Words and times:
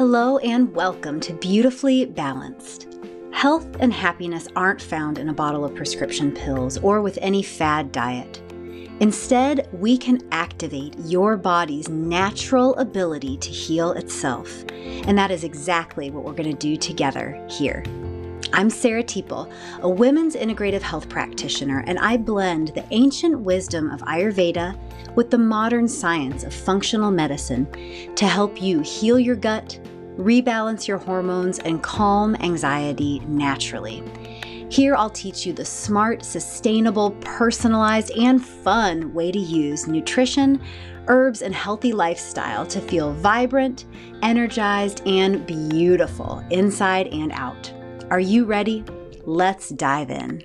Hello 0.00 0.38
and 0.38 0.74
welcome 0.74 1.20
to 1.20 1.34
Beautifully 1.34 2.06
Balanced. 2.06 2.88
Health 3.32 3.68
and 3.80 3.92
happiness 3.92 4.48
aren't 4.56 4.80
found 4.80 5.18
in 5.18 5.28
a 5.28 5.34
bottle 5.34 5.62
of 5.62 5.74
prescription 5.74 6.32
pills 6.32 6.78
or 6.78 7.02
with 7.02 7.18
any 7.20 7.42
fad 7.42 7.92
diet. 7.92 8.40
Instead, 9.00 9.68
we 9.74 9.98
can 9.98 10.26
activate 10.32 10.98
your 11.00 11.36
body's 11.36 11.90
natural 11.90 12.74
ability 12.76 13.36
to 13.36 13.50
heal 13.50 13.92
itself. 13.92 14.64
And 14.70 15.18
that 15.18 15.30
is 15.30 15.44
exactly 15.44 16.10
what 16.10 16.24
we're 16.24 16.32
going 16.32 16.50
to 16.50 16.56
do 16.56 16.78
together 16.78 17.38
here. 17.50 17.84
I'm 18.52 18.68
Sarah 18.68 19.04
Teeple, 19.04 19.50
a 19.80 19.88
women's 19.88 20.34
integrative 20.34 20.82
health 20.82 21.08
practitioner, 21.08 21.84
and 21.86 21.98
I 22.00 22.16
blend 22.16 22.68
the 22.68 22.84
ancient 22.90 23.38
wisdom 23.40 23.90
of 23.90 24.00
Ayurveda 24.00 24.76
with 25.14 25.30
the 25.30 25.38
modern 25.38 25.86
science 25.86 26.42
of 26.42 26.52
functional 26.52 27.12
medicine 27.12 27.68
to 28.16 28.26
help 28.26 28.60
you 28.60 28.80
heal 28.80 29.20
your 29.20 29.36
gut, 29.36 29.78
rebalance 30.16 30.88
your 30.88 30.98
hormones, 30.98 31.60
and 31.60 31.80
calm 31.80 32.34
anxiety 32.36 33.20
naturally. 33.20 34.02
Here, 34.68 34.96
I'll 34.96 35.10
teach 35.10 35.46
you 35.46 35.52
the 35.52 35.64
smart, 35.64 36.24
sustainable, 36.24 37.12
personalized, 37.20 38.10
and 38.12 38.44
fun 38.44 39.14
way 39.14 39.30
to 39.30 39.38
use 39.38 39.86
nutrition, 39.86 40.60
herbs, 41.06 41.42
and 41.42 41.54
healthy 41.54 41.92
lifestyle 41.92 42.66
to 42.66 42.80
feel 42.80 43.12
vibrant, 43.12 43.86
energized, 44.22 45.06
and 45.06 45.46
beautiful 45.46 46.44
inside 46.50 47.06
and 47.08 47.30
out. 47.32 47.72
Are 48.10 48.18
you 48.18 48.44
ready? 48.44 48.82
Let's 49.24 49.68
dive 49.68 50.10
in. 50.10 50.42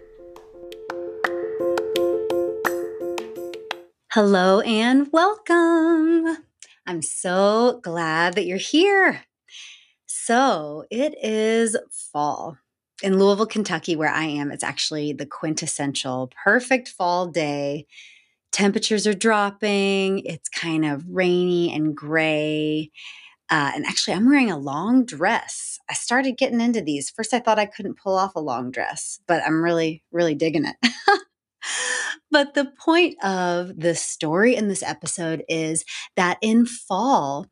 Hello 4.12 4.60
and 4.60 5.12
welcome. 5.12 6.44
I'm 6.86 7.02
so 7.02 7.80
glad 7.82 8.36
that 8.36 8.46
you're 8.46 8.60
here. 8.60 9.24
So, 10.06 10.86
it 10.92 11.16
is 11.24 11.76
fall. 12.12 12.60
In 13.02 13.18
Louisville, 13.18 13.48
Kentucky, 13.48 13.96
where 13.96 14.12
I 14.12 14.26
am, 14.26 14.52
it's 14.52 14.64
actually 14.64 15.14
the 15.14 15.26
quintessential 15.26 16.32
perfect 16.44 16.90
fall 16.90 17.26
day. 17.26 17.88
Temperatures 18.52 19.08
are 19.08 19.16
dropping, 19.16 20.20
it's 20.20 20.50
kind 20.50 20.86
of 20.86 21.04
rainy 21.10 21.74
and 21.74 21.98
gray. 21.98 22.92
Uh, 23.50 23.72
and 23.76 23.86
actually, 23.86 24.14
I'm 24.14 24.26
wearing 24.26 24.52
a 24.52 24.58
long 24.58 25.06
dress. 25.06 25.80
I 25.90 25.94
started 25.94 26.38
getting 26.38 26.62
into 26.62 26.82
these. 26.82 27.10
First, 27.10 27.34
I 27.34 27.40
thought 27.40 27.60
I 27.60 27.66
couldn't 27.68 28.00
pull 28.00 28.18
off 28.18 28.36
a 28.36 28.40
long 28.40 28.72
dress, 28.72 29.20
but 29.28 29.44
I'm 29.46 29.64
really, 29.64 30.04
really 30.12 30.36
digging 30.36 30.66
it. 30.66 30.76
But 32.32 32.54
the 32.54 32.66
point 32.66 33.16
of 33.24 33.80
the 33.80 33.96
story 33.96 34.56
in 34.56 34.68
this 34.68 34.84
episode 34.84 35.44
is 35.48 35.86
that 36.16 36.38
in 36.42 36.66
fall, 36.66 37.48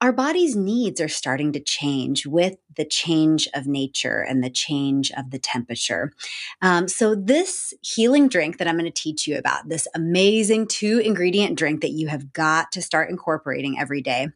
our 0.00 0.12
body's 0.12 0.54
needs 0.54 1.00
are 1.00 1.08
starting 1.08 1.52
to 1.52 1.60
change 1.60 2.26
with 2.26 2.56
the 2.76 2.84
change 2.84 3.48
of 3.52 3.66
nature 3.66 4.20
and 4.20 4.42
the 4.42 4.50
change 4.50 5.10
of 5.16 5.30
the 5.30 5.38
temperature. 5.38 6.12
Um, 6.62 6.86
so, 6.86 7.16
this 7.16 7.74
healing 7.82 8.28
drink 8.28 8.58
that 8.58 8.68
I'm 8.68 8.78
going 8.78 8.90
to 8.90 9.02
teach 9.02 9.26
you 9.26 9.36
about, 9.36 9.68
this 9.68 9.88
amazing 9.94 10.68
two 10.68 11.00
ingredient 11.00 11.58
drink 11.58 11.80
that 11.80 11.90
you 11.90 12.06
have 12.06 12.32
got 12.32 12.70
to 12.72 12.82
start 12.82 13.10
incorporating 13.10 13.78
every 13.78 14.00
day, 14.00 14.28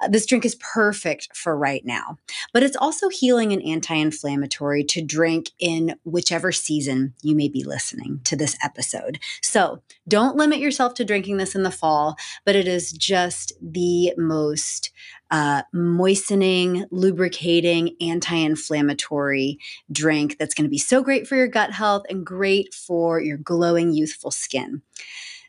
uh, 0.00 0.08
this 0.08 0.24
drink 0.24 0.44
is 0.44 0.54
perfect 0.56 1.36
for 1.36 1.58
right 1.58 1.84
now. 1.84 2.18
But 2.52 2.62
it's 2.62 2.76
also 2.76 3.08
healing 3.08 3.52
and 3.52 3.62
anti 3.64 3.96
inflammatory 3.96 4.84
to 4.84 5.02
drink 5.02 5.50
in 5.58 5.96
whichever 6.04 6.52
season 6.52 7.14
you 7.22 7.34
may 7.34 7.48
be 7.48 7.64
listening 7.64 8.20
to 8.24 8.36
this 8.36 8.56
episode. 8.62 9.18
So, 9.42 9.82
don't 10.06 10.36
limit 10.36 10.60
yourself 10.60 10.94
to 10.94 11.04
drinking 11.04 11.38
this 11.38 11.56
in 11.56 11.64
the 11.64 11.72
fall, 11.72 12.16
but 12.44 12.54
it 12.54 12.68
is 12.68 12.92
just 12.92 13.52
the 13.60 14.12
most 14.16 14.91
uh, 15.32 15.62
moistening, 15.72 16.84
lubricating, 16.90 17.96
anti 18.02 18.36
inflammatory 18.36 19.58
drink 19.90 20.36
that's 20.38 20.54
going 20.54 20.66
to 20.66 20.70
be 20.70 20.78
so 20.78 21.02
great 21.02 21.26
for 21.26 21.36
your 21.36 21.48
gut 21.48 21.72
health 21.72 22.04
and 22.10 22.24
great 22.24 22.72
for 22.74 23.18
your 23.18 23.38
glowing, 23.38 23.92
youthful 23.92 24.30
skin. 24.30 24.82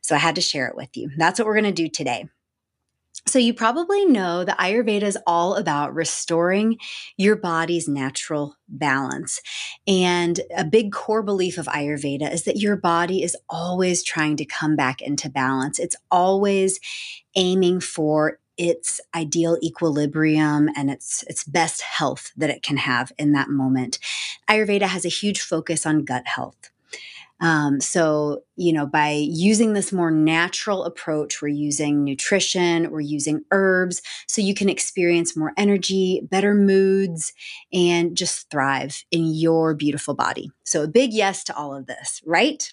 So 0.02 0.16
I 0.16 0.20
had 0.20 0.36
to 0.36 0.42
share 0.42 0.68
it 0.68 0.78
with 0.78 0.96
you. 0.96 1.12
That's 1.18 1.38
what 1.38 1.46
we're 1.46 1.60
going 1.60 1.66
to 1.66 1.72
do 1.72 1.90
today. 1.90 2.30
So, 3.26 3.40
you 3.40 3.54
probably 3.54 4.06
know 4.06 4.44
that 4.44 4.58
Ayurveda 4.58 5.04
is 5.04 5.18
all 5.26 5.56
about 5.56 5.94
restoring 5.94 6.78
your 7.16 7.38
body's 7.38 7.88
natural 7.88 8.58
balance. 8.68 9.40
And 9.88 10.42
a 10.56 10.66
big 10.66 10.92
core 10.92 11.24
belief 11.24 11.58
of 11.58 11.68
Ayurveda 11.68 12.34
is 12.34 12.44
that 12.44 12.58
your 12.58 12.76
body 12.76 13.24
is 13.24 13.38
always 13.50 14.04
trying 14.04 14.36
to 14.38 14.46
come 14.46 14.76
back 14.76 15.02
into 15.02 15.30
balance. 15.30 15.80
It's 15.80 15.96
always 16.12 16.82
aiming 17.36 17.80
for 17.80 18.40
its 18.58 19.02
ideal 19.16 19.58
equilibrium 19.62 20.70
and 20.76 20.90
its 20.90 21.24
its 21.24 21.44
best 21.44 21.82
health 21.82 22.32
that 22.38 22.50
it 22.50 22.64
can 22.64 22.78
have 22.78 23.12
in 23.18 23.32
that 23.34 23.50
moment. 23.50 24.00
Ayurveda 24.50 24.84
has 24.84 25.06
a 25.06 25.10
huge 25.10 25.42
focus 25.42 25.86
on 25.86 26.06
gut 26.06 26.28
health. 26.28 26.70
Um, 27.44 27.82
so, 27.82 28.44
you 28.56 28.72
know, 28.72 28.86
by 28.86 29.10
using 29.10 29.74
this 29.74 29.92
more 29.92 30.12
natural 30.12 30.86
approach, 30.86 31.42
we're 31.42 31.50
using 31.50 32.04
nutrition, 32.04 32.90
we're 32.90 33.02
using 33.02 33.44
herbs, 33.52 34.02
so 34.28 34.42
you 34.42 34.54
can 34.54 34.70
experience 34.70 35.36
more 35.36 35.52
energy, 35.58 36.22
better 36.24 36.54
moods, 36.54 37.34
and 37.74 38.16
just 38.16 38.50
thrive 38.50 39.04
in 39.12 39.34
your 39.34 39.74
beautiful 39.74 40.14
body. 40.14 40.52
So, 40.64 40.84
a 40.84 40.88
big 40.88 41.12
yes 41.12 41.44
to 41.46 41.56
all 41.56 41.76
of 41.76 41.86
this, 41.86 42.22
right? 42.26 42.72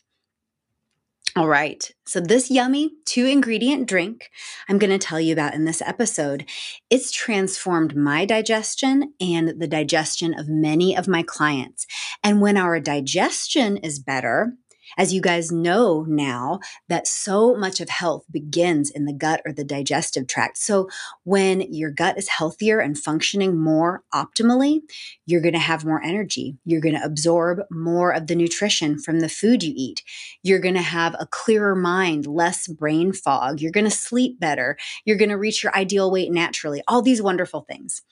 All 1.37 1.47
right. 1.47 1.89
So, 2.07 2.19
this 2.19 2.51
yummy 2.51 2.91
two 3.05 3.25
ingredient 3.25 3.89
drink 3.89 4.31
I'm 4.69 4.79
going 4.79 4.91
to 4.91 4.99
tell 4.99 5.21
you 5.21 5.33
about 5.33 5.55
in 5.55 5.65
this 5.65 5.81
episode, 5.81 6.45
it's 6.91 7.13
transformed 7.13 7.97
my 7.97 8.25
digestion 8.25 9.15
and 9.21 9.61
the 9.61 9.69
digestion 9.69 10.37
of 10.37 10.49
many 10.49 10.97
of 10.97 11.07
my 11.07 11.23
clients. 11.23 11.87
And 12.25 12.41
when 12.41 12.57
our 12.57 12.81
digestion 12.81 13.77
is 13.77 14.01
better, 14.01 14.55
as 14.99 15.13
you 15.13 15.21
guys 15.21 15.53
know 15.53 16.05
now, 16.09 16.61
that 16.89 17.07
so 17.07 17.55
much 17.55 17.81
of 17.81 17.89
health 17.89 18.25
begins 18.31 18.91
in 18.91 19.05
the 19.05 19.13
gut 19.13 19.41
or 19.45 19.53
the 19.53 19.65
digestive 19.65 20.27
tract. 20.27 20.59
So 20.59 20.89
when 21.25 21.73
your 21.73 21.91
gut 21.91 22.19
is 22.19 22.29
healthier 22.29 22.81
and 22.81 22.99
functioning 22.99 23.57
more 23.57 24.03
optimally, 24.13 24.81
you're 25.27 25.41
going 25.41 25.55
to 25.55 25.59
have 25.59 25.85
more 25.85 26.03
energy. 26.03 26.57
You're 26.65 26.81
going 26.81 26.95
to 26.95 27.05
absorb 27.05 27.61
more 27.71 28.13
of 28.13 28.27
the 28.27 28.35
nutrition 28.35 28.99
from 28.99 29.21
the 29.21 29.29
food 29.29 29.63
you 29.63 29.73
eat. 29.77 30.03
You're 30.43 30.59
going 30.59 30.75
to 30.75 30.83
have 30.83 31.15
a 31.19 31.27
clearer 31.27 31.75
mind, 31.75 32.27
less 32.27 32.67
brain 32.67 33.13
fog. 33.13 33.61
You're 33.61 33.73
going 33.73 33.85
to 33.85 33.91
sleep 33.91 34.41
better. 34.41 34.77
You're 35.05 35.17
going 35.17 35.31
to 35.31 35.37
reach 35.37 35.63
your 35.63 35.77
ideal 35.77 36.11
weight 36.11 36.33
naturally. 36.33 36.83
All 36.89 37.03
these 37.03 37.23
wonderful 37.23 37.63
things. 37.63 38.03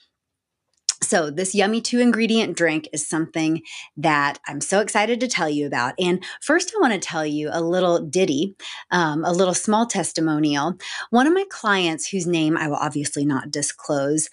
So, 1.08 1.30
this 1.30 1.54
yummy 1.54 1.80
two 1.80 2.00
ingredient 2.00 2.54
drink 2.54 2.86
is 2.92 3.06
something 3.06 3.62
that 3.96 4.38
I'm 4.46 4.60
so 4.60 4.80
excited 4.80 5.20
to 5.20 5.26
tell 5.26 5.48
you 5.48 5.66
about. 5.66 5.94
And 5.98 6.22
first, 6.42 6.74
I 6.76 6.80
want 6.82 6.92
to 6.92 6.98
tell 6.98 7.24
you 7.24 7.48
a 7.50 7.62
little 7.62 7.98
ditty, 8.00 8.54
um, 8.90 9.24
a 9.24 9.32
little 9.32 9.54
small 9.54 9.86
testimonial. 9.86 10.74
One 11.08 11.26
of 11.26 11.32
my 11.32 11.46
clients, 11.48 12.06
whose 12.06 12.26
name 12.26 12.58
I 12.58 12.68
will 12.68 12.76
obviously 12.76 13.24
not 13.24 13.50
disclose, 13.50 14.28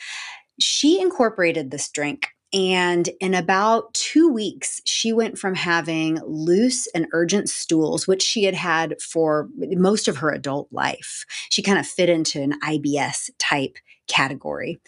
she 0.60 1.00
incorporated 1.00 1.72
this 1.72 1.90
drink 1.90 2.28
and 2.54 3.10
in 3.20 3.34
about 3.34 3.94
two 3.94 4.30
weeks, 4.30 4.82
she 4.86 5.12
went 5.12 5.38
from 5.38 5.56
having 5.56 6.22
loose 6.26 6.88
and 6.88 7.08
urgent 7.12 7.50
stools, 7.50 8.08
which 8.08 8.22
she 8.22 8.44
had 8.44 8.56
had 8.56 8.96
for 9.02 9.50
most 9.58 10.08
of 10.08 10.18
her 10.18 10.32
adult 10.32 10.70
life. 10.72 11.26
She 11.50 11.62
kind 11.62 11.78
of 11.80 11.86
fit 11.86 12.08
into 12.08 12.42
an 12.42 12.58
IBS 12.62 13.30
type 13.40 13.78
category 14.08 14.80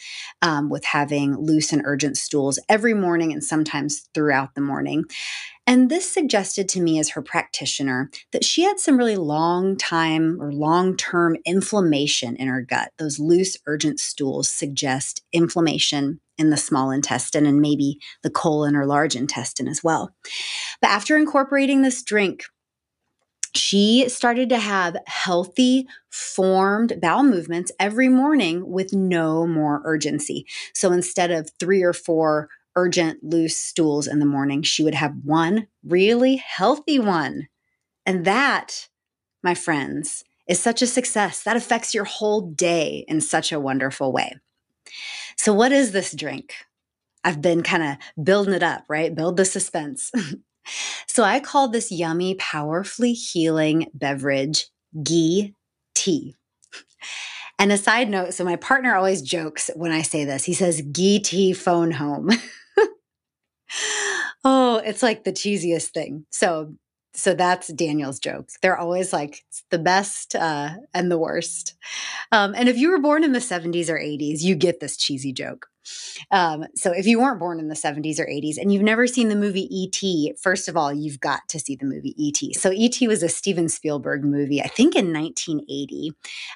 um, 0.41 0.69
with 0.69 0.85
having 0.85 1.35
loose 1.35 1.71
and 1.71 1.81
urgent 1.85 2.17
stools 2.17 2.59
every 2.69 2.93
morning 2.93 3.31
and 3.33 3.43
sometimes 3.43 4.09
throughout 4.13 4.55
the 4.55 4.61
morning. 4.61 5.03
And 5.65 5.89
this 5.89 6.09
suggested 6.09 6.69
to 6.69 6.81
me 6.81 6.97
as 6.97 7.09
her 7.09 7.21
practitioner 7.21 8.09
that 8.31 8.45
she 8.45 8.63
had 8.63 8.79
some 8.79 8.97
really 8.97 9.17
long 9.17 9.75
time 9.75 10.41
or 10.41 10.51
long 10.53 10.95
term 10.95 11.35
inflammation 11.45 12.37
in 12.37 12.47
her 12.47 12.61
gut. 12.61 12.91
Those 12.97 13.19
loose, 13.19 13.57
urgent 13.65 13.99
stools 13.99 14.47
suggest 14.47 15.23
inflammation 15.33 16.21
in 16.37 16.51
the 16.51 16.57
small 16.57 16.91
intestine 16.91 17.45
and 17.45 17.61
maybe 17.61 17.99
the 18.23 18.29
colon 18.29 18.75
or 18.75 18.85
large 18.85 19.15
intestine 19.15 19.67
as 19.67 19.83
well. 19.83 20.15
But 20.81 20.91
after 20.91 21.17
incorporating 21.17 21.81
this 21.81 22.01
drink, 22.03 22.43
she 23.55 24.07
started 24.09 24.49
to 24.49 24.57
have 24.59 24.97
healthy, 25.05 25.87
formed 26.09 26.99
bowel 27.01 27.23
movements 27.23 27.71
every 27.79 28.09
morning 28.09 28.69
with 28.69 28.93
no 28.93 29.47
more 29.47 29.81
urgency. 29.85 30.45
So 30.73 30.91
instead 30.91 31.31
of 31.31 31.51
three 31.59 31.83
or 31.83 31.93
four 31.93 32.49
urgent, 32.75 33.23
loose 33.23 33.57
stools 33.57 34.07
in 34.07 34.19
the 34.19 34.25
morning, 34.25 34.61
she 34.61 34.83
would 34.83 34.95
have 34.95 35.13
one 35.23 35.67
really 35.83 36.35
healthy 36.35 36.99
one. 36.99 37.47
And 38.05 38.23
that, 38.25 38.87
my 39.43 39.55
friends, 39.55 40.23
is 40.47 40.59
such 40.59 40.81
a 40.81 40.87
success. 40.87 41.43
That 41.43 41.57
affects 41.57 41.93
your 41.93 42.05
whole 42.05 42.41
day 42.41 43.03
in 43.07 43.19
such 43.19 43.51
a 43.51 43.59
wonderful 43.59 44.11
way. 44.11 44.35
So, 45.37 45.53
what 45.53 45.71
is 45.71 45.91
this 45.91 46.13
drink? 46.13 46.53
I've 47.23 47.41
been 47.41 47.63
kind 47.63 47.83
of 47.83 48.23
building 48.23 48.53
it 48.53 48.63
up, 48.63 48.85
right? 48.87 49.13
Build 49.13 49.37
the 49.37 49.45
suspense. 49.45 50.11
So 51.17 51.23
I 51.23 51.39
call 51.39 51.67
this 51.67 51.91
yummy, 51.91 52.35
powerfully 52.35 53.13
healing 53.13 53.87
beverage 53.91 54.67
ghee 55.01 55.55
tea. 55.95 56.35
And 57.57 57.71
a 57.71 57.77
side 57.79 58.07
note 58.07 58.35
so, 58.35 58.43
my 58.43 58.55
partner 58.55 58.93
always 58.93 59.23
jokes 59.23 59.71
when 59.75 59.91
I 59.91 60.03
say 60.03 60.25
this. 60.25 60.43
He 60.43 60.53
says, 60.53 60.79
Ghee 60.91 61.17
tea 61.17 61.53
phone 61.53 61.89
home. 61.89 62.29
oh, 64.45 64.79
it's 64.85 65.01
like 65.01 65.23
the 65.23 65.33
cheesiest 65.33 65.87
thing. 65.87 66.27
So, 66.29 66.75
so 67.15 67.33
that's 67.33 67.69
Daniel's 67.69 68.19
joke. 68.19 68.49
They're 68.61 68.77
always 68.77 69.11
like 69.11 69.43
the 69.71 69.79
best 69.79 70.35
uh, 70.35 70.75
and 70.93 71.09
the 71.09 71.17
worst. 71.17 71.73
Um, 72.31 72.53
and 72.53 72.69
if 72.69 72.77
you 72.77 72.91
were 72.91 73.01
born 73.01 73.23
in 73.23 73.31
the 73.31 73.39
70s 73.39 73.89
or 73.89 73.97
80s, 73.97 74.43
you 74.43 74.53
get 74.53 74.81
this 74.81 74.95
cheesy 74.95 75.33
joke. 75.33 75.65
Um, 76.31 76.65
so 76.75 76.91
if 76.91 77.07
you 77.07 77.19
weren't 77.19 77.39
born 77.39 77.59
in 77.59 77.67
the 77.67 77.75
70s 77.75 78.19
or 78.19 78.25
80s 78.25 78.57
and 78.57 78.73
you've 78.73 78.83
never 78.83 79.07
seen 79.07 79.29
the 79.29 79.35
movie 79.35 79.67
E.T., 79.75 80.33
first 80.41 80.67
of 80.67 80.77
all, 80.77 80.93
you've 80.93 81.19
got 81.19 81.41
to 81.49 81.59
see 81.59 81.75
the 81.75 81.85
movie 81.85 82.15
E.T. 82.17 82.53
So 82.53 82.71
E.T. 82.71 83.07
was 83.07 83.23
a 83.23 83.29
Steven 83.29 83.69
Spielberg 83.69 84.23
movie, 84.23 84.61
I 84.61 84.67
think 84.67 84.95
in 84.95 85.13
1980, 85.13 86.13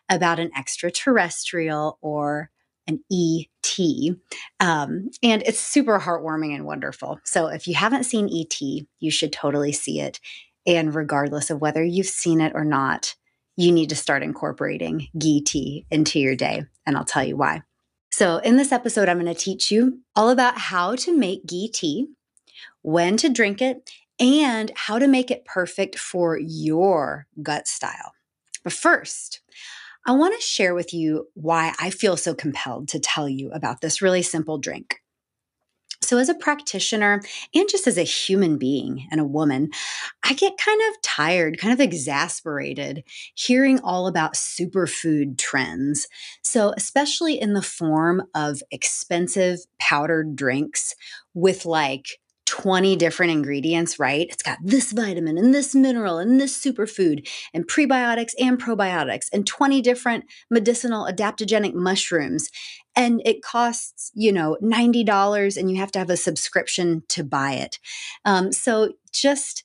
about 0.10 0.39
an 0.39 0.51
extraterrestrial 0.57 1.98
or 2.01 2.50
an 2.88 3.04
ET. 3.12 4.16
Um, 4.60 5.10
and 5.24 5.44
it's 5.44 5.60
super 5.60 6.00
heartwarming 6.00 6.56
and 6.56 6.66
wonderful. 6.66 7.19
So 7.24 7.48
if 7.48 7.68
you 7.68 7.75
haven't 7.75 8.06
seen 8.06 8.30
ET, 8.33 8.60
you 9.00 9.12
should 9.12 9.31
totally 9.31 9.72
see 9.72 10.00
it. 10.00 10.19
And 10.66 10.94
regardless 10.94 11.50
of 11.50 11.62
whether 11.62 11.83
you've 11.83 12.07
seen 12.07 12.42
it 12.42 12.54
or 12.56 12.66
not, 12.66 13.16
you 13.57 13.72
need 13.72 13.89
to 13.89 13.95
start 13.95 14.24
incorporating 14.24 15.07
tea 15.19 15.86
into 15.92 16.19
your 16.19 16.36
day. 16.36 16.63
And 16.86 16.98
I'll 16.98 17.06
tell 17.06 17.24
you 17.24 17.38
why. 17.38 17.62
So, 18.13 18.38
in 18.38 18.58
this 18.58 18.72
episode, 18.72 19.08
I'm 19.08 19.19
going 19.19 19.34
to 19.34 19.40
teach 19.40 19.72
you 19.72 20.00
all 20.16 20.30
about 20.30 20.58
how 20.58 20.96
to 20.98 21.16
make 21.16 21.46
ghee 21.46 21.69
tea, 21.69 22.08
when 22.81 23.16
to 23.18 23.30
drink 23.30 23.62
it, 23.62 23.90
and 24.19 24.72
how 24.75 25.00
to 25.00 25.08
make 25.08 25.31
it 25.31 25.46
perfect 25.46 25.98
for 25.98 26.38
your 26.38 27.28
gut 27.42 27.68
style. 27.68 28.13
But 28.63 28.74
first, 28.74 29.42
I 30.06 30.12
want 30.12 30.36
to 30.36 30.46
share 30.46 30.75
with 30.75 30.94
you 30.94 31.28
why 31.36 31.74
I 31.80 31.90
feel 31.90 32.18
so 32.18 32.34
compelled 32.34 32.90
to 32.90 33.00
tell 33.00 33.30
you 33.30 33.50
about 33.52 33.81
this 33.81 34.02
really 34.02 34.24
simple 34.24 34.57
drink. 34.57 35.02
So, 36.03 36.18
as 36.18 36.30
a 36.30 36.33
practitioner 36.36 37.21
and 37.53 37.69
just 37.69 37.88
as 37.88 37.98
a 37.98 38.03
human 38.03 38.57
being 38.57 39.07
and 39.12 39.21
a 39.21 39.25
woman, 39.25 39.69
I 40.24 40.33
get 40.33 40.57
kind 40.57 40.81
of 40.89 41.01
tired, 41.01 41.57
kind 41.59 41.74
of 41.74 41.80
exasperated 41.80 43.03
hearing 43.36 43.80
all 43.81 44.07
about 44.07 44.33
superfood 44.33 45.38
trends. 45.38 46.07
So, 46.44 46.74
especially 46.75 47.39
in 47.39 47.53
the 47.53 47.62
form 47.62 48.24
of 48.36 48.62
expensive 48.71 49.59
powdered 49.80 50.36
drinks 50.36 50.95
with 51.33 51.65
like 51.65 52.07
20 52.62 52.96
different 52.96 53.31
ingredients, 53.31 53.98
right? 53.98 54.28
It's 54.30 54.44
got 54.44 54.60
this 54.63 54.92
vitamin 54.92 55.40
and 55.40 55.52
this 55.52 55.74
mineral 55.74 56.19
and 56.19 56.40
this 56.40 56.56
superfood 56.56 57.28
and 57.56 57.68
prebiotics 57.68 58.34
and 58.40 58.62
probiotics 58.62 59.30
and 59.34 59.48
20 59.48 59.81
different 59.81 60.25
medicinal 60.52 61.08
adaptogenic 61.08 61.74
mushrooms. 61.74 62.52
And 62.96 63.19
it 63.25 63.42
costs, 63.42 64.12
you 64.13 64.31
know, 64.31 64.58
$90 64.62 65.58
and 65.58 65.72
you 65.72 65.78
have 65.78 65.92
to 65.94 66.00
have 66.00 66.12
a 66.12 66.18
subscription 66.18 67.02
to 67.10 67.24
buy 67.24 67.54
it. 67.54 67.80
Um, 68.25 68.52
so 68.52 68.94
just 69.12 69.64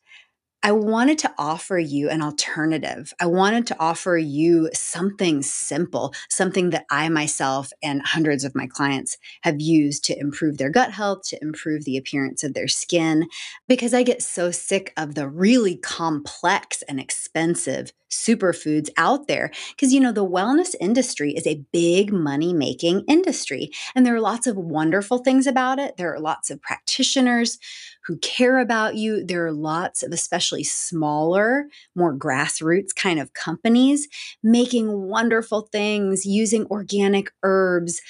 I 0.66 0.72
wanted 0.72 1.18
to 1.20 1.32
offer 1.38 1.78
you 1.78 2.10
an 2.10 2.22
alternative. 2.22 3.14
I 3.20 3.26
wanted 3.26 3.68
to 3.68 3.76
offer 3.78 4.18
you 4.18 4.68
something 4.74 5.42
simple, 5.42 6.12
something 6.28 6.70
that 6.70 6.86
I 6.90 7.08
myself 7.08 7.70
and 7.84 8.02
hundreds 8.04 8.42
of 8.42 8.56
my 8.56 8.66
clients 8.66 9.16
have 9.42 9.60
used 9.60 10.04
to 10.06 10.18
improve 10.18 10.58
their 10.58 10.70
gut 10.70 10.90
health, 10.90 11.22
to 11.28 11.38
improve 11.40 11.84
the 11.84 11.96
appearance 11.96 12.42
of 12.42 12.54
their 12.54 12.66
skin, 12.66 13.28
because 13.68 13.94
I 13.94 14.02
get 14.02 14.22
so 14.22 14.50
sick 14.50 14.92
of 14.96 15.14
the 15.14 15.28
really 15.28 15.76
complex 15.76 16.82
and 16.88 16.98
expensive 16.98 17.92
superfoods 18.10 18.88
out 18.96 19.28
there. 19.28 19.52
Because, 19.70 19.92
you 19.92 20.00
know, 20.00 20.12
the 20.12 20.26
wellness 20.26 20.74
industry 20.80 21.32
is 21.32 21.46
a 21.46 21.64
big 21.72 22.12
money 22.12 22.52
making 22.52 23.04
industry, 23.06 23.70
and 23.94 24.04
there 24.04 24.16
are 24.16 24.20
lots 24.20 24.48
of 24.48 24.56
wonderful 24.56 25.18
things 25.18 25.46
about 25.46 25.78
it. 25.78 25.96
There 25.96 26.12
are 26.12 26.20
lots 26.20 26.50
of 26.50 26.60
practitioners 26.60 27.58
who 28.06 28.16
care 28.18 28.58
about 28.58 28.94
you. 28.94 29.24
There 29.24 29.44
are 29.46 29.52
lots 29.52 30.02
of, 30.02 30.12
especially 30.12 30.64
smaller, 30.64 31.66
more 31.94 32.16
grassroots 32.16 32.94
kind 32.94 33.18
of 33.18 33.32
companies 33.34 34.08
making 34.42 35.08
wonderful 35.08 35.68
things 35.72 36.24
using 36.24 36.66
organic 36.66 37.32
herbs, 37.42 38.00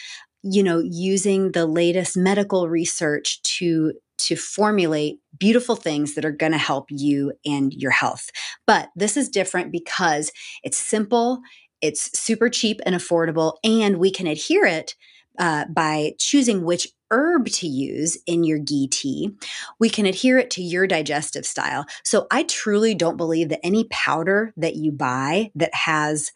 you 0.43 0.62
know, 0.62 0.81
using 0.81 1.52
the 1.52 1.66
latest 1.66 2.16
medical 2.16 2.69
research 2.69 3.43
to 3.43 3.93
to 4.19 4.34
formulate 4.34 5.19
beautiful 5.38 5.76
things 5.76 6.14
that 6.14 6.25
are 6.25 6.32
going 6.32 6.52
to 6.52 6.58
help 6.58 6.87
you 6.88 7.32
and 7.44 7.75
your 7.75 7.90
health. 7.90 8.31
But 8.66 8.88
this 8.96 9.16
is 9.16 9.28
different 9.28 9.70
because 9.70 10.32
it's 10.62 10.78
simple, 10.78 11.40
it's 11.82 12.19
super 12.19 12.48
cheap 12.48 12.81
and 12.87 12.94
affordable, 12.94 13.56
and 13.62 13.98
we 13.98 14.10
can 14.10 14.26
adhere 14.26 14.64
it 14.64 14.94
uh, 15.38 15.67
by 15.69 16.15
choosing 16.19 16.65
which 16.65 16.88
herb 17.11 17.47
to 17.47 17.67
use 17.67 18.19
in 18.27 18.44
your 18.44 18.59
ghee 18.59 18.88
tea, 18.88 19.35
we 19.79 19.88
can 19.88 20.06
adhere 20.06 20.38
it 20.38 20.50
to 20.50 20.62
your 20.62 20.87
digestive 20.87 21.47
style. 21.47 21.87
So 22.03 22.27
I 22.31 22.43
truly 22.44 22.94
don't 22.94 23.17
believe 23.17 23.49
that 23.50 23.65
any 23.65 23.85
powder 23.85 24.53
that 24.56 24.77
you 24.77 24.93
buy 24.93 25.50
that 25.55 25.75
has, 25.75 26.33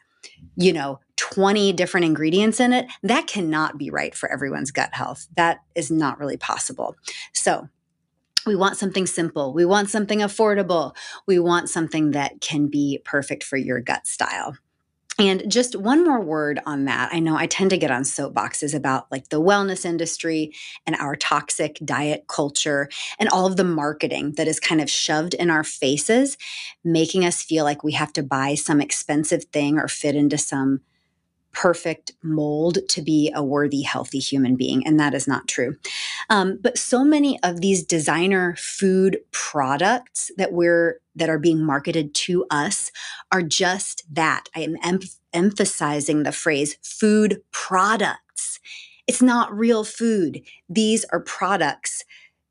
you 0.57 0.73
know, 0.73 1.01
20 1.17 1.73
different 1.75 2.07
ingredients 2.07 2.61
in 2.61 2.73
it, 2.73 2.87
that 3.03 3.27
cannot 3.27 3.79
be 3.79 3.91
right 3.91 4.15
for 4.15 4.31
everyone's 4.31 4.71
gut 4.71 4.95
health. 4.95 5.27
That 5.37 5.61
is 5.75 5.91
not 5.91 6.19
really 6.19 6.37
possible. 6.37 6.97
So, 7.33 7.69
we 8.47 8.57
want 8.57 8.79
something 8.79 9.07
simple. 9.07 9.53
We 9.53 9.67
want 9.67 9.91
something 9.91 10.21
affordable. 10.21 10.97
We 11.27 11.39
want 11.39 11.69
something 11.69 12.13
that 12.13 12.41
can 12.41 12.69
be 12.69 13.01
perfect 13.05 13.45
for 13.45 13.59
your 13.59 13.81
gut 13.81 14.07
style. 14.07 14.57
And 15.21 15.51
just 15.51 15.77
one 15.77 16.03
more 16.03 16.19
word 16.19 16.61
on 16.65 16.87
that. 16.87 17.11
I 17.13 17.19
know 17.19 17.37
I 17.37 17.47
tend 17.47 17.71
to 17.71 17.77
get 17.77 17.91
on 17.91 18.03
soapboxes 18.03 18.75
about 18.75 19.07
like 19.13 19.29
the 19.29 19.41
wellness 19.41 19.85
industry 19.85 20.55
and 20.87 20.97
our 20.97 21.15
toxic 21.15 21.79
diet 21.85 22.25
culture 22.27 22.89
and 23.19 23.29
all 23.29 23.45
of 23.45 23.59
the 23.59 23.65
marketing 23.65 24.33
that 24.39 24.49
is 24.49 24.59
kind 24.59 24.81
of 24.81 24.89
shoved 24.89 25.35
in 25.35 25.51
our 25.51 25.63
faces, 25.63 26.39
making 26.85 27.27
us 27.27 27.43
feel 27.43 27.65
like 27.65 27.85
we 27.85 27.93
have 27.93 28.15
to 28.15 28.23
buy 28.23 28.55
some 28.55 28.81
expensive 28.81 29.45
thing 29.45 29.79
or 29.79 29.89
fit 29.89 30.17
into 30.17 30.39
some 30.39 30.81
perfect 31.53 32.13
mold 32.23 32.79
to 32.89 33.03
be 33.03 33.33
a 33.35 33.43
worthy, 33.43 33.83
healthy 33.83 34.19
human 34.19 34.57
being. 34.57 34.87
And 34.87 34.99
that 35.01 35.15
is 35.15 35.27
not 35.27 35.49
true. 35.49 35.77
Um, 36.29 36.59
but 36.61 36.79
so 36.79 37.05
many 37.05 37.39
of 37.43 37.61
these 37.61 37.85
designer 37.85 38.55
food 38.57 39.19
products 39.33 40.31
that 40.37 40.53
we're 40.53 41.01
that 41.17 41.29
are 41.29 41.39
being 41.39 41.65
marketed 41.65 42.15
to 42.15 42.47
us 42.51 42.93
are 43.33 43.43
just 43.43 44.05
that. 44.15 44.49
I 44.55 44.61
am 44.61 44.77
em- 44.83 45.01
emphasizing 45.33 46.23
the 46.23 46.33
phrase 46.33 46.77
food 46.83 47.43
products. 47.51 48.61
It's 49.07 49.21
not 49.21 49.53
real 49.53 49.83
food. 49.83 50.43
These 50.69 51.05
are 51.07 51.21
products 51.21 52.05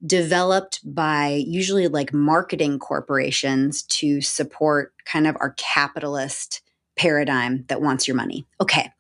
developed 0.05 0.79
by 0.83 1.43
usually 1.45 1.88
like 1.88 2.13
marketing 2.13 2.79
corporations 2.79 3.83
to 3.83 4.21
support 4.21 4.93
kind 5.05 5.27
of 5.27 5.35
our 5.39 5.51
capitalist 5.57 6.62
paradigm 6.95 7.65
that 7.67 7.81
wants 7.81 8.07
your 8.07 8.15
money. 8.15 8.45
Okay. 8.62 8.91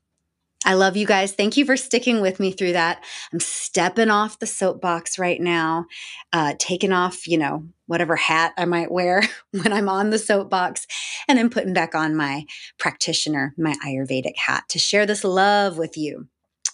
I 0.65 0.73
love 0.73 0.97
you 0.97 1.07
guys. 1.07 1.31
Thank 1.31 1.55
you 1.55 1.65
for 1.65 1.77
sticking 1.77 2.19
with 2.19 2.39
me 2.39 2.51
through 2.51 2.73
that. 2.73 3.03
I'm 3.31 3.39
stepping 3.39 4.09
off 4.09 4.39
the 4.39 4.45
soapbox 4.45 5.17
right 5.17 5.39
now, 5.39 5.85
uh, 6.33 6.53
taking 6.59 6.91
off, 6.91 7.27
you 7.27 7.37
know, 7.37 7.65
whatever 7.87 8.17
hat 8.17 8.53
I 8.57 8.65
might 8.65 8.91
wear 8.91 9.23
when 9.51 9.71
I'm 9.71 9.87
on 9.87 10.09
the 10.09 10.19
soapbox, 10.19 10.85
and 11.27 11.37
then 11.37 11.49
putting 11.49 11.73
back 11.73 11.95
on 11.95 12.15
my 12.15 12.45
practitioner, 12.77 13.53
my 13.57 13.75
Ayurvedic 13.85 14.35
hat 14.35 14.65
to 14.69 14.79
share 14.79 15.05
this 15.05 15.23
love 15.23 15.77
with 15.77 15.97
you. 15.97 16.27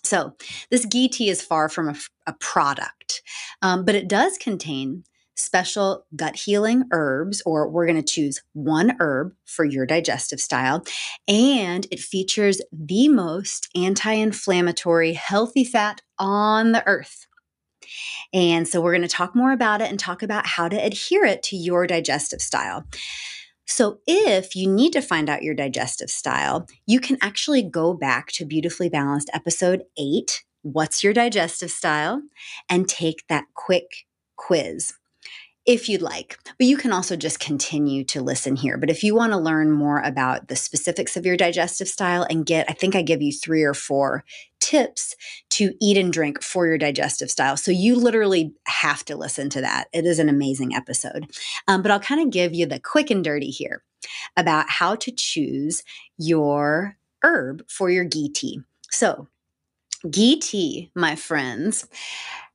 So, 0.03 0.35
this 0.69 0.85
ghee 0.85 1.07
tea 1.07 1.29
is 1.29 1.41
far 1.41 1.69
from 1.69 1.89
a, 1.89 1.95
a 2.27 2.33
product, 2.33 3.23
um, 3.61 3.85
but 3.85 3.95
it 3.95 4.07
does 4.07 4.37
contain 4.37 5.03
special 5.35 6.05
gut 6.15 6.35
healing 6.35 6.85
herbs, 6.91 7.41
or 7.45 7.69
we're 7.69 7.85
going 7.85 8.01
to 8.01 8.13
choose 8.13 8.41
one 8.53 8.95
herb 8.99 9.33
for 9.45 9.65
your 9.65 9.85
digestive 9.85 10.39
style. 10.39 10.83
And 11.27 11.85
it 11.91 11.99
features 11.99 12.61
the 12.71 13.07
most 13.09 13.69
anti 13.75 14.13
inflammatory 14.13 15.13
healthy 15.13 15.63
fat 15.63 16.01
on 16.17 16.71
the 16.71 16.85
earth. 16.87 17.27
And 18.33 18.67
so 18.67 18.81
we're 18.81 18.93
going 18.93 19.01
to 19.03 19.07
talk 19.07 19.35
more 19.35 19.51
about 19.51 19.81
it 19.81 19.89
and 19.89 19.99
talk 19.99 20.23
about 20.23 20.47
how 20.47 20.67
to 20.67 20.75
adhere 20.75 21.25
it 21.25 21.43
to 21.43 21.55
your 21.55 21.85
digestive 21.85 22.41
style. 22.41 22.85
So, 23.67 23.99
if 24.05 24.55
you 24.55 24.69
need 24.69 24.93
to 24.93 25.01
find 25.01 25.27
out 25.27 25.41
your 25.41 25.55
digestive 25.55 26.11
style, 26.11 26.67
you 26.85 26.99
can 26.99 27.17
actually 27.19 27.63
go 27.63 27.95
back 27.95 28.31
to 28.33 28.45
Beautifully 28.45 28.89
Balanced 28.89 29.31
episode 29.33 29.83
eight 29.97 30.43
What's 30.61 31.03
Your 31.03 31.13
Digestive 31.13 31.71
Style? 31.71 32.21
and 32.69 32.87
take 32.87 33.23
that 33.27 33.45
quick 33.55 34.05
quiz 34.35 34.93
if 35.65 35.89
you'd 35.89 36.01
like. 36.01 36.37
But 36.57 36.67
you 36.67 36.77
can 36.77 36.91
also 36.91 37.15
just 37.15 37.39
continue 37.39 38.03
to 38.05 38.21
listen 38.21 38.55
here. 38.55 38.77
But 38.77 38.89
if 38.89 39.03
you 39.03 39.15
want 39.15 39.33
to 39.33 39.37
learn 39.37 39.71
more 39.71 39.99
about 40.01 40.47
the 40.47 40.55
specifics 40.55 41.17
of 41.17 41.25
your 41.25 41.37
digestive 41.37 41.87
style 41.87 42.25
and 42.29 42.45
get, 42.45 42.69
I 42.69 42.73
think 42.73 42.95
I 42.95 43.01
give 43.01 43.21
you 43.21 43.31
three 43.31 43.63
or 43.63 43.73
four 43.73 44.23
tips 44.59 45.15
to 45.51 45.73
eat 45.81 45.97
and 45.97 46.11
drink 46.11 46.41
for 46.43 46.67
your 46.67 46.77
digestive 46.77 47.29
style. 47.29 47.57
So 47.57 47.71
you 47.71 47.95
literally 47.95 48.53
have 48.67 49.03
to 49.05 49.15
listen 49.15 49.49
to 49.51 49.61
that. 49.61 49.87
It 49.93 50.05
is 50.05 50.19
an 50.19 50.29
amazing 50.29 50.73
episode. 50.73 51.31
Um, 51.67 51.81
but 51.81 51.91
I'll 51.91 51.99
kind 51.99 52.21
of 52.21 52.31
give 52.31 52.53
you 52.53 52.65
the 52.65 52.79
quick 52.79 53.09
and 53.09 53.23
dirty 53.23 53.49
here 53.49 53.83
about 54.37 54.69
how 54.69 54.95
to 54.95 55.11
choose 55.11 55.83
your 56.17 56.97
herb 57.23 57.63
for 57.67 57.89
your 57.89 58.05
ghee 58.05 58.29
tea. 58.29 58.61
So, 58.91 59.27
ghee 60.09 60.39
tea, 60.39 60.91
my 60.95 61.15
friends, 61.15 61.87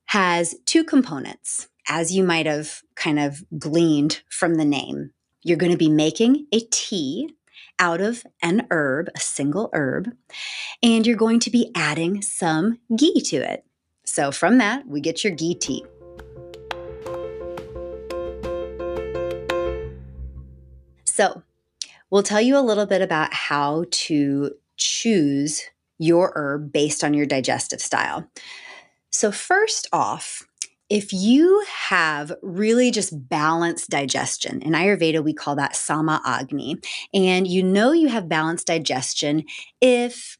has 0.06 0.54
two 0.66 0.82
components, 0.82 1.68
as 1.90 2.12
you 2.12 2.22
might 2.22 2.46
have 2.46 2.82
kind 2.94 3.18
of 3.18 3.42
gleaned 3.58 4.22
from 4.28 4.54
the 4.54 4.64
name. 4.64 5.10
You're 5.42 5.56
going 5.56 5.72
to 5.72 5.78
be 5.78 5.90
making 5.90 6.46
a 6.52 6.60
tea 6.70 7.34
out 7.80 8.00
of 8.00 8.24
an 8.40 8.64
herb, 8.70 9.08
a 9.16 9.18
single 9.18 9.70
herb, 9.72 10.08
and 10.84 11.04
you're 11.04 11.16
going 11.16 11.40
to 11.40 11.50
be 11.50 11.72
adding 11.74 12.22
some 12.22 12.78
ghee 12.96 13.20
to 13.22 13.38
it. 13.38 13.64
So, 14.04 14.30
from 14.30 14.58
that, 14.58 14.86
we 14.86 15.00
get 15.00 15.24
your 15.24 15.32
ghee 15.32 15.56
tea. 15.56 15.84
So, 21.04 21.42
we'll 22.08 22.22
tell 22.22 22.40
you 22.40 22.56
a 22.56 22.62
little 22.62 22.86
bit 22.86 23.02
about 23.02 23.34
how 23.34 23.86
to 23.90 24.52
choose 24.76 25.62
your 25.98 26.32
herb 26.36 26.72
based 26.72 27.02
on 27.02 27.14
your 27.14 27.26
digestive 27.26 27.80
style. 27.80 28.30
So, 29.10 29.32
first 29.32 29.88
off, 29.92 30.46
if 30.90 31.12
you 31.12 31.64
have 31.68 32.32
really 32.42 32.90
just 32.90 33.28
balanced 33.28 33.90
digestion, 33.90 34.60
in 34.60 34.72
Ayurveda, 34.72 35.22
we 35.22 35.32
call 35.32 35.54
that 35.56 35.76
Sama 35.76 36.20
Agni, 36.26 36.76
and 37.14 37.46
you 37.46 37.62
know 37.62 37.92
you 37.92 38.08
have 38.08 38.28
balanced 38.28 38.66
digestion 38.66 39.44
if 39.80 40.36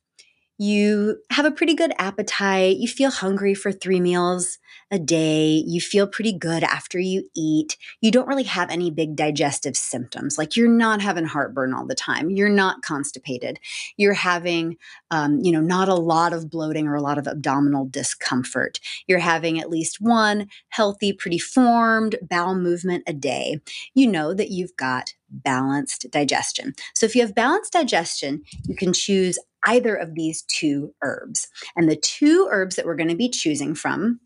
you 0.61 1.17
have 1.31 1.47
a 1.47 1.51
pretty 1.51 1.73
good 1.73 1.91
appetite, 1.99 2.77
you 2.77 2.87
feel 2.87 3.11
hungry 3.11 3.55
for 3.55 3.73
three 3.73 3.99
meals 3.99 4.59
a 4.91 4.99
day, 4.99 5.65
you 5.67 5.81
feel 5.81 6.07
pretty 6.07 6.35
good 6.35 6.63
after 6.63 6.99
you 6.99 7.31
eat, 7.35 7.79
you 8.03 8.11
don't 8.11 8.29
really 8.29 8.43
have 8.43 8.69
any 8.69 8.91
big 8.91 9.17
digestive 9.17 9.75
symptoms. 9.75 10.37
Like 10.37 10.57
you're 10.57 10.69
not 10.69 11.01
having 11.01 11.25
heartburn 11.25 11.73
all 11.73 11.87
the 11.87 11.95
time, 11.95 12.29
you're 12.29 12.51
not 12.51 12.83
constipated, 12.83 13.59
you're 13.97 14.13
having, 14.13 14.77
um, 15.11 15.39
you 15.41 15.51
know, 15.51 15.63
not 15.63 15.89
a 15.89 15.95
lot 15.95 16.35
of 16.35 16.51
bloating 16.51 16.87
or 16.87 16.95
a 16.95 17.01
lot 17.01 17.17
of 17.17 17.27
abdominal 17.27 17.87
discomfort. 17.87 18.81
You're 19.07 19.19
having 19.19 19.59
at 19.59 19.71
least 19.71 19.99
one 19.99 20.47
healthy, 20.69 21.15
pretty 21.15 21.39
formed 21.39 22.17
bowel 22.21 22.55
movement 22.55 23.05
a 23.07 23.15
day. 23.15 23.61
You 23.95 24.09
know 24.09 24.35
that 24.35 24.51
you've 24.51 24.77
got 24.77 25.15
balanced 25.31 26.11
digestion. 26.11 26.75
So 26.95 27.07
if 27.07 27.15
you 27.15 27.23
have 27.23 27.35
balanced 27.35 27.73
digestion, 27.73 28.43
you 28.67 28.75
can 28.75 28.93
choose 28.93 29.39
either 29.65 29.95
of 29.95 30.15
these 30.15 30.43
two 30.43 30.95
herbs. 31.03 31.49
And 31.77 31.89
the 31.89 31.97
two 31.97 32.49
herbs 32.51 32.77
that 32.77 32.87
we're 32.87 32.97
going 32.97 33.09
to 33.09 33.17
be 33.17 33.29
choosing 33.29 33.75
from 33.75 34.21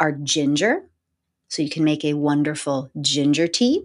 are 0.00 0.12
ginger. 0.12 0.88
So 1.48 1.62
you 1.62 1.70
can 1.70 1.84
make 1.84 2.04
a 2.04 2.14
wonderful 2.14 2.90
ginger 3.00 3.46
tea, 3.46 3.84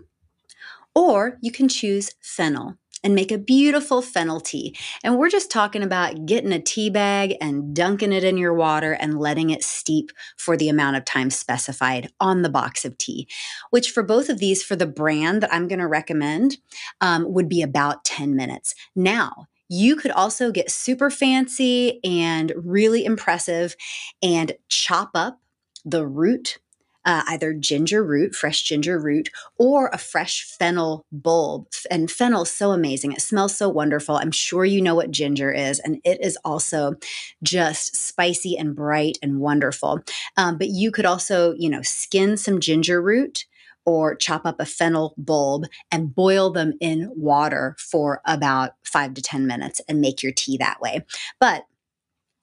or 0.96 1.38
you 1.42 1.52
can 1.52 1.68
choose 1.68 2.16
fennel 2.22 2.78
and 3.04 3.16
make 3.16 3.32
a 3.32 3.38
beautiful 3.38 4.02
fennel 4.02 4.40
tea. 4.40 4.76
And 5.04 5.18
we're 5.18 5.30
just 5.30 5.50
talking 5.50 5.84
about 5.84 6.26
getting 6.26 6.52
a 6.52 6.62
tea 6.62 6.90
bag 6.90 7.36
and 7.42 7.76
dunking 7.76 8.14
it 8.14 8.24
in 8.24 8.38
your 8.38 8.54
water 8.54 8.94
and 8.94 9.20
letting 9.20 9.50
it 9.50 9.64
steep 9.64 10.12
for 10.38 10.56
the 10.56 10.70
amount 10.70 10.98
of 10.98 11.06
time 11.06 11.30
specified 11.30 12.12
on 12.20 12.42
the 12.42 12.50
box 12.50 12.86
of 12.86 12.98
tea, 12.98 13.28
which 13.72 13.92
for 13.92 14.04
both 14.04 14.30
of 14.30 14.40
these, 14.40 14.64
for 14.64 14.76
the 14.76 14.86
brand 14.86 15.42
that 15.42 15.54
I'm 15.54 15.68
going 15.68 15.80
to 15.80 15.88
recommend, 15.88 16.58
um, 17.00 17.32
would 17.32 17.50
be 17.50 17.62
about 17.62 18.06
10 18.06 18.36
minutes. 18.36 18.76
Now, 18.96 19.48
you 19.72 19.96
could 19.96 20.12
also 20.12 20.52
get 20.52 20.70
super 20.70 21.10
fancy 21.10 22.02
and 22.04 22.52
really 22.58 23.06
impressive 23.06 23.78
and 24.22 24.52
chop 24.68 25.12
up 25.16 25.40
the 25.86 26.06
root 26.06 26.60
uh, 27.04 27.24
either 27.30 27.52
ginger 27.54 28.04
root, 28.04 28.36
fresh 28.36 28.62
ginger 28.62 29.00
root, 29.00 29.30
or 29.58 29.90
a 29.92 29.98
fresh 29.98 30.44
fennel 30.44 31.04
bulb. 31.12 31.68
And 31.90 32.12
fennel 32.12 32.44
is 32.44 32.52
so 32.52 32.72
amazing. 32.72 33.14
It 33.14 33.22
smells 33.22 33.58
so 33.58 33.70
wonderful. 33.70 34.18
I'm 34.18 34.32
sure 34.32 34.66
you 34.66 34.82
know 34.82 34.94
what 34.94 35.10
ginger 35.10 35.52
is, 35.52 35.80
and 35.80 36.00
it 36.04 36.22
is 36.22 36.38
also 36.46 36.94
just 37.42 37.96
spicy 37.96 38.56
and 38.56 38.76
bright 38.76 39.18
and 39.24 39.40
wonderful. 39.40 40.02
Um, 40.38 40.60
but 40.60 40.68
you 40.68 40.92
could 40.92 41.06
also, 41.06 41.54
you 41.54 41.70
know, 41.70 41.82
skin 41.82 42.38
some 42.38 42.60
ginger 42.60 43.02
root 43.02 43.46
or 43.86 44.16
chop 44.16 44.46
up 44.46 44.60
a 44.60 44.66
fennel 44.66 45.14
bulb 45.18 45.66
and 45.92 46.14
boil 46.14 46.52
them 46.52 46.74
in 46.80 47.12
water 47.16 47.76
for 47.80 48.22
about 48.26 48.72
five 48.84 49.14
to 49.16 49.22
10 49.22 49.48
minutes 49.48 49.82
and 49.88 50.02
make 50.02 50.22
your 50.22 50.32
tea 50.32 50.58
that 50.58 50.82
way. 50.82 51.06
But 51.40 51.66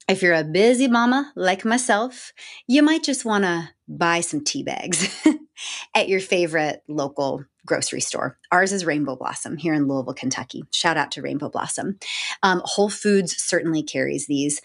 if 0.09 0.23
you're 0.23 0.33
a 0.33 0.43
busy 0.43 0.87
mama 0.87 1.31
like 1.35 1.63
myself, 1.63 2.33
you 2.67 2.81
might 2.81 3.03
just 3.03 3.25
want 3.25 3.43
to 3.43 3.69
buy 3.87 4.21
some 4.21 4.43
tea 4.43 4.63
bags 4.63 5.15
at 5.95 6.09
your 6.09 6.19
favorite 6.19 6.81
local 6.87 7.45
grocery 7.65 8.01
store. 8.01 8.37
Ours 8.51 8.71
is 8.71 8.85
Rainbow 8.85 9.15
Blossom 9.15 9.55
here 9.57 9.75
in 9.75 9.87
Louisville, 9.87 10.15
Kentucky. 10.15 10.63
Shout 10.73 10.97
out 10.97 11.11
to 11.11 11.21
Rainbow 11.21 11.49
Blossom. 11.49 11.99
Um, 12.41 12.61
Whole 12.65 12.89
Foods 12.89 13.37
certainly 13.37 13.83
carries 13.83 14.25
these. 14.25 14.61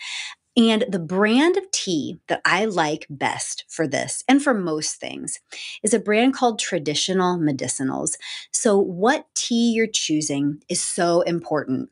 And 0.56 0.84
the 0.88 1.00
brand 1.00 1.56
of 1.56 1.70
tea 1.72 2.20
that 2.28 2.40
I 2.44 2.64
like 2.64 3.06
best 3.10 3.64
for 3.68 3.88
this 3.88 4.22
and 4.28 4.42
for 4.42 4.54
most 4.54 4.96
things 4.96 5.40
is 5.82 5.92
a 5.92 5.98
brand 5.98 6.34
called 6.34 6.60
Traditional 6.60 7.38
Medicinals. 7.38 8.16
So, 8.52 8.78
what 8.78 9.26
tea 9.34 9.72
you're 9.72 9.86
choosing 9.86 10.62
is 10.68 10.80
so 10.80 11.22
important. 11.22 11.90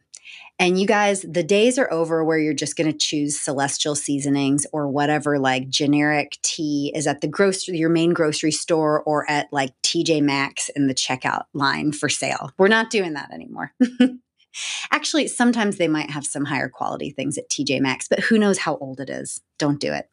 And 0.59 0.78
you 0.81 0.87
guys, 0.87 1.23
the 1.23 1.42
days 1.42 1.76
are 1.76 1.92
over 1.92 2.23
where 2.23 2.38
you're 2.38 2.54
just 2.54 2.76
going 2.76 2.90
to 2.90 2.97
choose 2.97 3.40
celestial 3.40 3.97
seasonings 3.97 4.64
or 4.73 4.87
whatever 4.87 5.40
like 5.40 5.69
generic 5.69 6.38
tea 6.42 6.92
is 6.95 7.09
at 7.09 7.21
the 7.21 7.26
grocery, 7.26 7.78
your 7.78 7.88
main 7.88 8.12
grocery 8.12 8.52
store 8.52 9.02
or 9.02 9.28
at 9.28 9.52
like 9.52 9.73
TJ 9.83 10.23
Maxx 10.23 10.69
in 10.76 10.87
the 10.87 10.95
checkout 10.95 11.45
line 11.52 11.90
for 11.90 12.09
sale. 12.09 12.52
We're 12.59 12.69
not 12.69 12.90
doing 12.90 13.14
that 13.14 13.33
anymore. 13.33 13.73
Actually, 14.90 15.28
sometimes 15.28 15.76
they 15.76 15.88
might 15.88 16.11
have 16.11 16.26
some 16.26 16.44
higher 16.44 16.68
quality 16.68 17.11
things 17.11 17.38
at 17.38 17.49
TJ 17.49 17.80
Maxx, 17.80 18.09
but 18.09 18.21
who 18.21 18.38
knows 18.38 18.59
how 18.59 18.76
old 18.76 19.00
it 19.00 19.11
is? 19.11 19.40
Don't 19.59 19.80
do 19.80 19.92
it. 19.92 20.09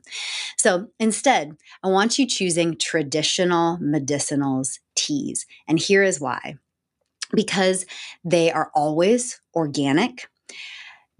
So 0.57 0.87
instead, 0.99 1.57
I 1.83 1.87
want 1.87 2.19
you 2.19 2.25
choosing 2.25 2.77
traditional 2.77 3.77
medicinals 3.77 4.79
teas. 4.95 5.45
And 5.67 5.79
here 5.79 6.03
is 6.03 6.19
why 6.19 6.55
because 7.33 7.85
they 8.23 8.51
are 8.51 8.71
always 8.73 9.41
organic. 9.55 10.27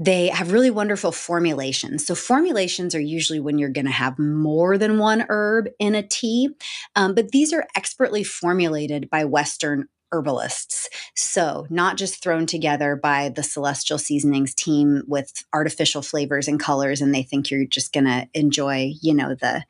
They 0.02 0.28
have 0.30 0.54
really 0.54 0.72
wonderful 0.72 1.12
formulations. 1.12 2.06
So, 2.06 2.16
formulations 2.16 2.96
are 2.96 3.02
usually 3.02 3.40
when 3.40 3.58
you're 3.58 3.70
going 3.70 3.86
to 3.86 3.92
have 3.92 4.18
more 4.18 4.78
than 4.78 4.98
one 4.98 5.26
herb 5.28 5.68
in 5.78 5.94
a 5.94 6.02
tea, 6.02 6.50
um, 6.96 7.14
but 7.14 7.32
these 7.32 7.52
are 7.52 7.68
expertly 7.76 8.24
formulated 8.24 9.10
by 9.10 9.26
Western 9.26 9.90
herbalists. 10.12 10.90
So, 11.16 11.68
not 11.70 11.98
just 11.98 12.22
thrown 12.22 12.46
together 12.46 12.96
by 12.96 13.30
the 13.30 13.44
Celestial 13.44 13.98
Seasonings 13.98 14.54
team 14.54 15.04
with 15.08 15.44
artificial 15.54 16.02
flavors 16.02 16.48
and 16.48 16.60
colors, 16.60 17.02
and 17.02 17.14
they 17.14 17.24
think 17.24 17.50
you're 17.50 17.66
just 17.66 17.94
going 17.94 18.06
to 18.06 18.28
enjoy, 18.34 18.94
you 19.02 19.14
know, 19.14 19.36
the 19.36 19.64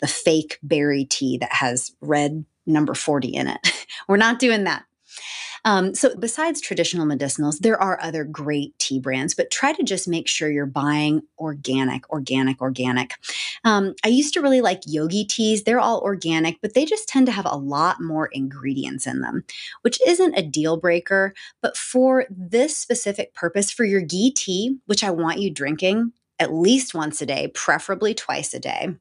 the 0.00 0.08
fake 0.08 0.58
berry 0.62 1.04
tea 1.04 1.38
that 1.38 1.52
has 1.52 1.92
red 2.00 2.44
number 2.66 2.94
40 2.94 3.28
in 3.28 3.48
it. 3.48 3.86
We're 4.08 4.16
not 4.16 4.40
doing 4.40 4.64
that. 4.64 4.84
Um, 5.64 5.94
so, 5.94 6.14
besides 6.16 6.60
traditional 6.60 7.06
medicinals, 7.06 7.58
there 7.58 7.80
are 7.80 8.00
other 8.02 8.24
great 8.24 8.76
tea 8.78 8.98
brands, 8.98 9.34
but 9.34 9.50
try 9.50 9.72
to 9.72 9.82
just 9.82 10.08
make 10.08 10.26
sure 10.26 10.50
you're 10.50 10.66
buying 10.66 11.22
organic, 11.38 12.08
organic, 12.10 12.60
organic. 12.60 13.14
Um, 13.64 13.94
I 14.04 14.08
used 14.08 14.34
to 14.34 14.40
really 14.40 14.60
like 14.60 14.82
yogi 14.86 15.24
teas. 15.24 15.62
They're 15.62 15.80
all 15.80 16.00
organic, 16.00 16.60
but 16.60 16.74
they 16.74 16.84
just 16.84 17.08
tend 17.08 17.26
to 17.26 17.32
have 17.32 17.46
a 17.46 17.56
lot 17.56 18.00
more 18.00 18.26
ingredients 18.26 19.06
in 19.06 19.20
them, 19.20 19.44
which 19.82 20.00
isn't 20.06 20.34
a 20.34 20.42
deal 20.42 20.76
breaker. 20.76 21.34
But 21.60 21.76
for 21.76 22.26
this 22.28 22.76
specific 22.76 23.34
purpose, 23.34 23.70
for 23.70 23.84
your 23.84 24.00
ghee 24.00 24.32
tea, 24.32 24.78
which 24.86 25.04
I 25.04 25.10
want 25.10 25.40
you 25.40 25.50
drinking 25.50 26.12
at 26.38 26.52
least 26.52 26.92
once 26.92 27.22
a 27.22 27.26
day, 27.26 27.48
preferably 27.54 28.14
twice 28.14 28.52
a 28.52 28.58
day 28.58 28.96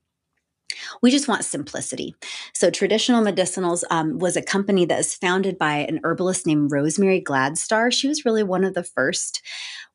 we 1.01 1.11
just 1.11 1.27
want 1.27 1.45
simplicity. 1.45 2.15
So, 2.53 2.69
Traditional 2.69 3.23
Medicinals 3.23 3.83
um, 3.89 4.19
was 4.19 4.35
a 4.35 4.41
company 4.41 4.85
that 4.85 4.97
was 4.97 5.15
founded 5.15 5.57
by 5.57 5.77
an 5.77 5.99
herbalist 6.03 6.45
named 6.45 6.71
Rosemary 6.71 7.21
Gladstar. 7.21 7.91
She 7.91 8.07
was 8.07 8.25
really 8.25 8.43
one 8.43 8.63
of 8.63 8.73
the 8.73 8.83
first 8.83 9.41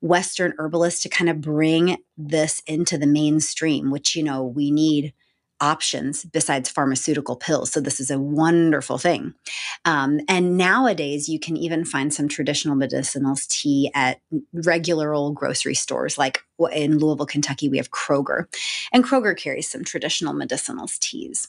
Western 0.00 0.54
herbalists 0.58 1.02
to 1.02 1.08
kind 1.08 1.30
of 1.30 1.40
bring 1.40 1.96
this 2.16 2.62
into 2.66 2.98
the 2.98 3.06
mainstream, 3.06 3.90
which, 3.90 4.14
you 4.14 4.22
know, 4.22 4.44
we 4.44 4.70
need 4.70 5.12
options 5.60 6.24
besides 6.24 6.68
pharmaceutical 6.68 7.36
pills. 7.36 7.70
So 7.72 7.80
this 7.80 8.00
is 8.00 8.10
a 8.10 8.18
wonderful 8.18 8.98
thing. 8.98 9.34
Um, 9.84 10.20
and 10.28 10.56
nowadays, 10.56 11.28
you 11.28 11.38
can 11.38 11.56
even 11.56 11.84
find 11.84 12.12
some 12.12 12.28
traditional 12.28 12.76
medicinals 12.76 13.46
tea 13.48 13.90
at 13.94 14.20
regular 14.52 15.14
old 15.14 15.34
grocery 15.34 15.74
stores, 15.74 16.18
like 16.18 16.40
in 16.72 16.98
Louisville, 16.98 17.26
Kentucky, 17.26 17.68
we 17.68 17.78
have 17.78 17.90
Kroger, 17.90 18.46
and 18.92 19.04
Kroger 19.04 19.36
carries 19.36 19.68
some 19.68 19.84
traditional 19.84 20.34
medicinals 20.34 20.98
teas. 20.98 21.48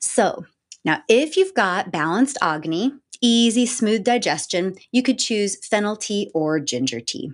So 0.00 0.44
now, 0.84 1.02
if 1.08 1.36
you've 1.36 1.54
got 1.54 1.92
balanced 1.92 2.38
agni, 2.40 2.94
easy, 3.20 3.66
smooth 3.66 4.02
digestion, 4.04 4.76
you 4.92 5.02
could 5.02 5.18
choose 5.18 5.64
fennel 5.66 5.96
tea 5.96 6.30
or 6.34 6.58
ginger 6.58 7.00
tea. 7.00 7.32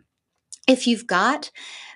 If 0.67 0.87
you've 0.87 1.07
got 1.07 1.51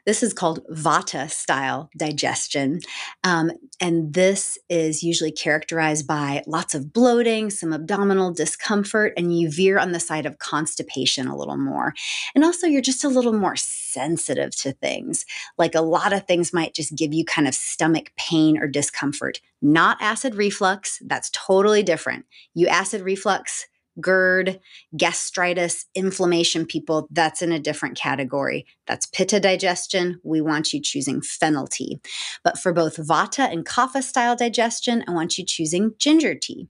this 0.06 0.22
is 0.22 0.32
called 0.32 0.64
Vata 0.70 1.30
style 1.30 1.90
digestion. 1.96 2.80
Um, 3.24 3.52
and 3.80 4.12
this 4.14 4.58
is 4.68 5.02
usually 5.02 5.32
characterized 5.32 6.06
by 6.06 6.42
lots 6.46 6.74
of 6.74 6.92
bloating, 6.92 7.50
some 7.50 7.72
abdominal 7.72 8.32
discomfort, 8.32 9.12
and 9.16 9.38
you 9.38 9.50
veer 9.50 9.78
on 9.78 9.92
the 9.92 10.00
side 10.00 10.26
of 10.26 10.38
constipation 10.38 11.26
a 11.26 11.36
little 11.36 11.56
more. 11.56 11.94
And 12.34 12.44
also, 12.44 12.66
you're 12.66 12.80
just 12.82 13.04
a 13.04 13.08
little 13.08 13.32
more 13.32 13.56
sensitive 13.56 14.54
to 14.56 14.72
things. 14.72 15.24
Like 15.58 15.74
a 15.74 15.80
lot 15.80 16.12
of 16.12 16.26
things 16.26 16.52
might 16.52 16.74
just 16.74 16.94
give 16.94 17.12
you 17.12 17.24
kind 17.24 17.48
of 17.48 17.54
stomach 17.54 18.12
pain 18.16 18.58
or 18.58 18.66
discomfort. 18.66 19.40
Not 19.62 19.98
acid 20.00 20.34
reflux, 20.34 21.00
that's 21.04 21.30
totally 21.30 21.82
different. 21.82 22.24
You 22.54 22.68
acid 22.68 23.02
reflux, 23.02 23.66
GERD, 24.00 24.60
gastritis, 24.96 25.86
inflammation 25.94 26.66
people, 26.66 27.06
that's 27.10 27.42
in 27.42 27.52
a 27.52 27.58
different 27.58 27.96
category. 27.96 28.66
That's 28.86 29.06
pitta 29.06 29.40
digestion. 29.40 30.20
We 30.24 30.40
want 30.40 30.72
you 30.72 30.80
choosing 30.80 31.20
fennel 31.22 31.66
tea. 31.66 32.00
But 32.42 32.58
for 32.58 32.72
both 32.72 32.96
vata 32.96 33.50
and 33.50 33.64
kapha 33.64 34.02
style 34.02 34.36
digestion, 34.36 35.04
I 35.06 35.12
want 35.12 35.38
you 35.38 35.44
choosing 35.44 35.94
ginger 35.98 36.34
tea. 36.34 36.68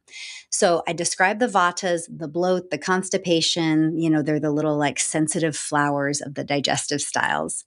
So 0.52 0.82
I 0.88 0.92
describe 0.92 1.38
the 1.38 1.46
vatas, 1.46 2.02
the 2.10 2.26
bloat, 2.26 2.70
the 2.70 2.78
constipation, 2.78 3.96
you 3.96 4.10
know, 4.10 4.20
they're 4.20 4.40
the 4.40 4.50
little 4.50 4.76
like 4.76 4.98
sensitive 4.98 5.56
flowers 5.56 6.20
of 6.20 6.34
the 6.34 6.42
digestive 6.42 7.00
styles. 7.00 7.64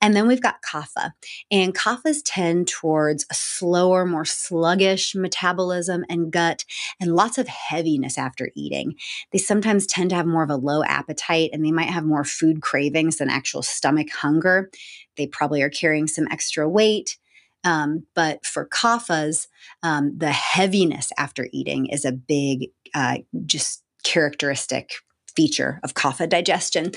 And 0.00 0.16
then 0.16 0.26
we've 0.26 0.42
got 0.42 0.62
kapha. 0.62 1.12
And 1.50 1.74
kaphas 1.74 2.22
tend 2.24 2.66
towards 2.66 3.24
a 3.30 3.34
slower, 3.34 4.04
more 4.04 4.24
sluggish 4.24 5.14
metabolism 5.14 6.04
and 6.08 6.32
gut 6.32 6.64
and 7.00 7.14
lots 7.14 7.38
of 7.38 7.46
heaviness 7.46 8.18
after 8.18 8.50
eating. 8.56 8.96
They 9.32 9.38
sometimes 9.38 9.86
tend 9.86 10.10
to 10.10 10.16
have 10.16 10.26
more 10.26 10.42
of 10.42 10.50
a 10.50 10.56
low 10.56 10.82
appetite 10.84 11.50
and 11.52 11.64
they 11.64 11.72
might 11.72 11.88
have 11.88 12.04
more 12.04 12.24
food 12.24 12.62
cravings 12.62 13.18
than 13.18 13.30
actual 13.30 13.62
stomach 13.62 14.10
hunger. 14.10 14.70
They 15.16 15.26
probably 15.26 15.62
are 15.62 15.70
carrying 15.70 16.06
some 16.06 16.28
extra 16.30 16.68
weight. 16.68 17.18
Um, 17.64 18.06
but 18.14 18.44
for 18.44 18.68
kaphas, 18.68 19.48
um, 19.82 20.18
the 20.18 20.32
heaviness 20.32 21.12
after 21.16 21.48
eating 21.52 21.86
is 21.86 22.04
a 22.04 22.12
big, 22.12 22.70
uh, 22.94 23.18
just 23.46 23.82
characteristic 24.02 24.92
feature 25.34 25.80
of 25.82 25.94
kapha 25.94 26.28
digestion. 26.28 26.92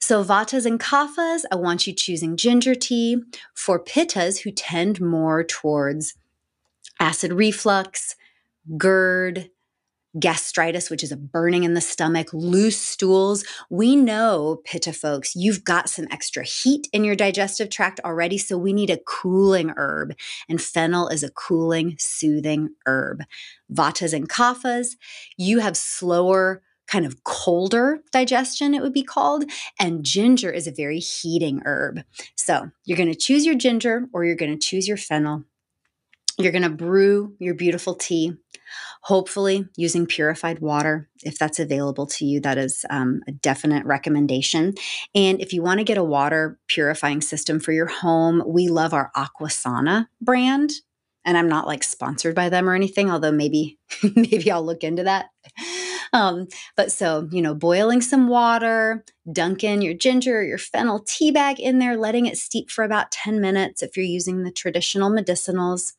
So, 0.00 0.24
vatas 0.24 0.66
and 0.66 0.80
kaphas, 0.80 1.42
I 1.52 1.54
want 1.54 1.86
you 1.86 1.92
choosing 1.92 2.36
ginger 2.36 2.74
tea. 2.74 3.22
For 3.54 3.78
pittas, 3.78 4.40
who 4.40 4.50
tend 4.50 5.00
more 5.00 5.44
towards 5.44 6.14
acid 6.98 7.32
reflux, 7.32 8.16
GERD, 8.76 9.50
gastritis, 10.18 10.90
which 10.90 11.02
is 11.02 11.12
a 11.12 11.16
burning 11.16 11.64
in 11.64 11.74
the 11.74 11.80
stomach, 11.80 12.32
loose 12.32 12.78
stools. 12.78 13.44
We 13.70 13.96
know, 13.96 14.60
Pitta 14.64 14.92
folks, 14.92 15.34
you've 15.34 15.64
got 15.64 15.88
some 15.88 16.08
extra 16.10 16.44
heat 16.44 16.88
in 16.92 17.04
your 17.04 17.16
digestive 17.16 17.70
tract 17.70 18.00
already, 18.04 18.38
so 18.38 18.58
we 18.58 18.72
need 18.72 18.90
a 18.90 19.00
cooling 19.06 19.72
herb. 19.76 20.14
And 20.48 20.60
fennel 20.60 21.08
is 21.08 21.22
a 21.22 21.30
cooling, 21.30 21.96
soothing 21.98 22.70
herb. 22.86 23.24
Vatas 23.72 24.12
and 24.12 24.28
kaphas, 24.28 24.96
you 25.36 25.60
have 25.60 25.76
slower, 25.76 26.62
kind 26.86 27.06
of 27.06 27.24
colder 27.24 28.02
digestion, 28.12 28.74
it 28.74 28.82
would 28.82 28.92
be 28.92 29.02
called. 29.02 29.44
And 29.80 30.04
ginger 30.04 30.50
is 30.50 30.66
a 30.66 30.72
very 30.72 30.98
heating 30.98 31.62
herb. 31.64 32.02
So 32.36 32.70
you're 32.84 32.98
going 32.98 33.10
to 33.10 33.18
choose 33.18 33.46
your 33.46 33.54
ginger 33.54 34.08
or 34.12 34.24
you're 34.24 34.36
going 34.36 34.52
to 34.52 34.66
choose 34.66 34.86
your 34.86 34.98
fennel. 34.98 35.44
You're 36.38 36.52
going 36.52 36.62
to 36.62 36.70
brew 36.70 37.34
your 37.38 37.54
beautiful 37.54 37.94
tea 37.94 38.34
hopefully 39.02 39.66
using 39.76 40.06
purified 40.06 40.60
water 40.60 41.08
if 41.22 41.38
that's 41.38 41.58
available 41.58 42.06
to 42.06 42.24
you. 42.24 42.40
That 42.40 42.58
is 42.58 42.86
um, 42.88 43.20
a 43.26 43.32
definite 43.32 43.84
recommendation. 43.84 44.74
And 45.14 45.40
if 45.40 45.52
you 45.52 45.62
want 45.62 45.78
to 45.78 45.84
get 45.84 45.98
a 45.98 46.04
water 46.04 46.58
purifying 46.68 47.20
system 47.20 47.60
for 47.60 47.72
your 47.72 47.86
home 47.86 48.42
we 48.46 48.68
love 48.68 48.94
our 48.94 49.10
aquasana 49.16 50.06
brand. 50.20 50.72
And 51.24 51.38
i'm 51.38 51.48
not 51.48 51.68
like 51.68 51.84
sponsored 51.84 52.34
by 52.34 52.48
them 52.48 52.68
or 52.68 52.74
anything 52.74 53.10
although 53.10 53.30
maybe 53.30 53.78
maybe 54.16 54.50
i'll 54.50 54.64
look 54.64 54.82
into 54.82 55.04
that 55.04 55.26
um, 56.12 56.48
but 56.76 56.92
so, 56.92 57.28
you 57.30 57.40
know, 57.40 57.54
boiling 57.54 58.00
some 58.02 58.28
water, 58.28 59.04
dunking 59.32 59.82
your 59.82 59.94
ginger 59.94 60.38
or 60.40 60.42
your 60.42 60.58
fennel 60.58 61.04
tea 61.06 61.30
bag 61.30 61.58
in 61.58 61.78
there, 61.78 61.96
letting 61.96 62.26
it 62.26 62.36
steep 62.36 62.70
for 62.70 62.84
about 62.84 63.10
10 63.12 63.40
minutes 63.40 63.82
if 63.82 63.96
you're 63.96 64.04
using 64.04 64.42
the 64.42 64.50
traditional 64.52 65.10
medicinals, 65.10 65.94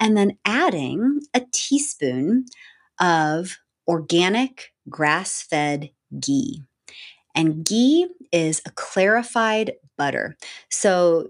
and 0.00 0.16
then 0.16 0.36
adding 0.44 1.20
a 1.34 1.42
teaspoon 1.52 2.46
of 3.00 3.58
organic 3.86 4.72
grass 4.88 5.42
fed 5.42 5.90
ghee. 6.20 6.62
And 7.34 7.64
ghee 7.64 8.08
is 8.32 8.62
a 8.66 8.70
clarified 8.70 9.72
butter. 9.98 10.36
So 10.70 11.28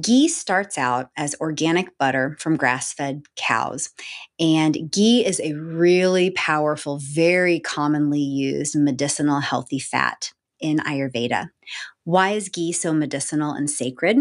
ghee 0.00 0.28
starts 0.28 0.78
out 0.78 1.10
as 1.16 1.34
organic 1.40 1.96
butter 1.98 2.36
from 2.38 2.56
grass 2.56 2.92
fed 2.92 3.22
cows. 3.36 3.90
And 4.38 4.90
ghee 4.90 5.24
is 5.24 5.40
a 5.40 5.54
really 5.54 6.30
powerful, 6.30 6.98
very 6.98 7.60
commonly 7.60 8.20
used 8.20 8.76
medicinal 8.76 9.40
healthy 9.40 9.78
fat 9.78 10.32
in 10.60 10.78
Ayurveda. 10.78 11.50
Why 12.04 12.30
is 12.30 12.48
ghee 12.48 12.72
so 12.72 12.92
medicinal 12.92 13.52
and 13.52 13.70
sacred? 13.70 14.18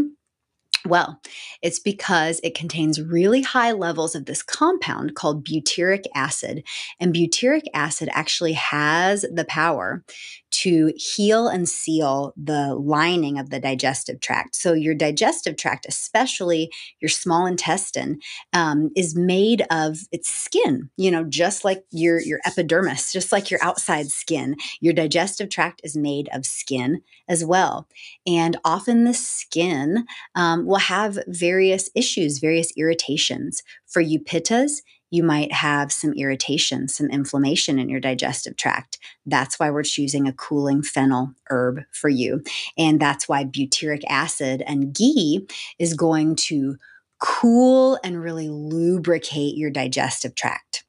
Well, 0.86 1.22
it's 1.62 1.80
because 1.80 2.42
it 2.44 2.56
contains 2.56 3.02
really 3.02 3.42
high 3.42 3.72
levels 3.72 4.16
of 4.16 4.26
this 4.26 4.44
compound 4.44 5.16
called 5.16 5.46
butyric 5.46 6.04
acid. 6.14 6.66
And 7.00 7.16
butyric 7.16 7.64
acid 7.74 8.10
actually 8.12 8.54
has 8.54 9.22
the 9.22 9.46
power 9.46 10.04
to 10.54 10.94
heal 10.96 11.48
and 11.48 11.68
seal 11.68 12.34
the 12.38 12.76
lining 12.76 13.40
of 13.40 13.50
the 13.50 13.60
digestive 13.60 14.20
tract. 14.20 14.56
So, 14.56 14.74
your 14.74 14.96
digestive 14.96 15.58
tract, 15.58 15.86
especially 15.90 16.72
your 17.00 17.10
small 17.10 17.46
intestine, 17.46 18.20
um, 18.54 18.92
is 18.96 19.16
made 19.16 19.66
of 19.70 20.00
its 20.12 20.32
skin. 20.32 20.90
You 20.98 21.12
know, 21.12 21.24
just 21.24 21.66
like 21.66 21.84
your 21.92 22.20
your 22.22 22.40
epidermis, 22.46 23.12
just 23.12 23.32
like 23.32 23.50
your 23.50 23.64
outside 23.64 24.08
skin. 24.08 24.56
Your 24.80 24.94
digestive 24.94 25.50
tract 25.50 25.82
is 25.84 25.98
made 25.98 26.30
of 26.32 26.46
skin 26.46 27.02
as 27.28 27.44
well, 27.44 27.88
and 28.28 28.58
often 28.64 29.04
the 29.04 29.14
skin 29.14 30.06
um, 30.36 30.66
will 30.66 30.78
have 30.78 31.18
various 31.28 31.90
issues, 31.96 32.40
various 32.40 32.72
irritations. 32.78 33.64
For 33.88 34.02
you 34.02 34.20
pittas, 34.20 34.82
you 35.14 35.22
might 35.22 35.52
have 35.52 35.92
some 35.92 36.12
irritation, 36.14 36.88
some 36.88 37.08
inflammation 37.12 37.78
in 37.78 37.88
your 37.88 38.00
digestive 38.00 38.58
tract. 38.58 38.98
That's 39.28 39.60
why 39.60 39.70
we're 39.70 39.84
choosing 39.84 40.28
a 40.28 40.34
cooling 40.34 40.82
fennel 40.82 41.36
herb 41.52 41.82
for 41.92 42.10
you. 42.10 42.42
And 42.80 43.00
that's 43.00 43.30
why 43.30 43.46
butyric 43.46 44.02
acid 44.10 44.64
and 44.66 44.92
ghee 44.92 45.48
is 45.78 45.94
going 45.94 46.36
to 46.48 46.78
cool 47.20 48.00
and 48.04 48.24
really 48.24 48.50
lubricate 48.50 49.56
your 49.56 49.70
digestive 49.70 50.34
tract. 50.34 50.83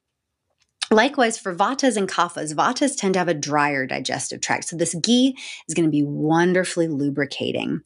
Likewise, 0.90 1.38
for 1.38 1.54
vatas 1.54 1.96
and 1.96 2.08
kaphas, 2.08 2.54
vatas 2.54 2.96
tend 2.96 3.14
to 3.14 3.18
have 3.18 3.28
a 3.28 3.34
drier 3.34 3.86
digestive 3.86 4.40
tract. 4.40 4.64
So, 4.64 4.76
this 4.76 4.94
ghee 4.94 5.36
is 5.68 5.74
going 5.74 5.86
to 5.86 5.90
be 5.90 6.02
wonderfully 6.02 6.88
lubricating. 6.88 7.80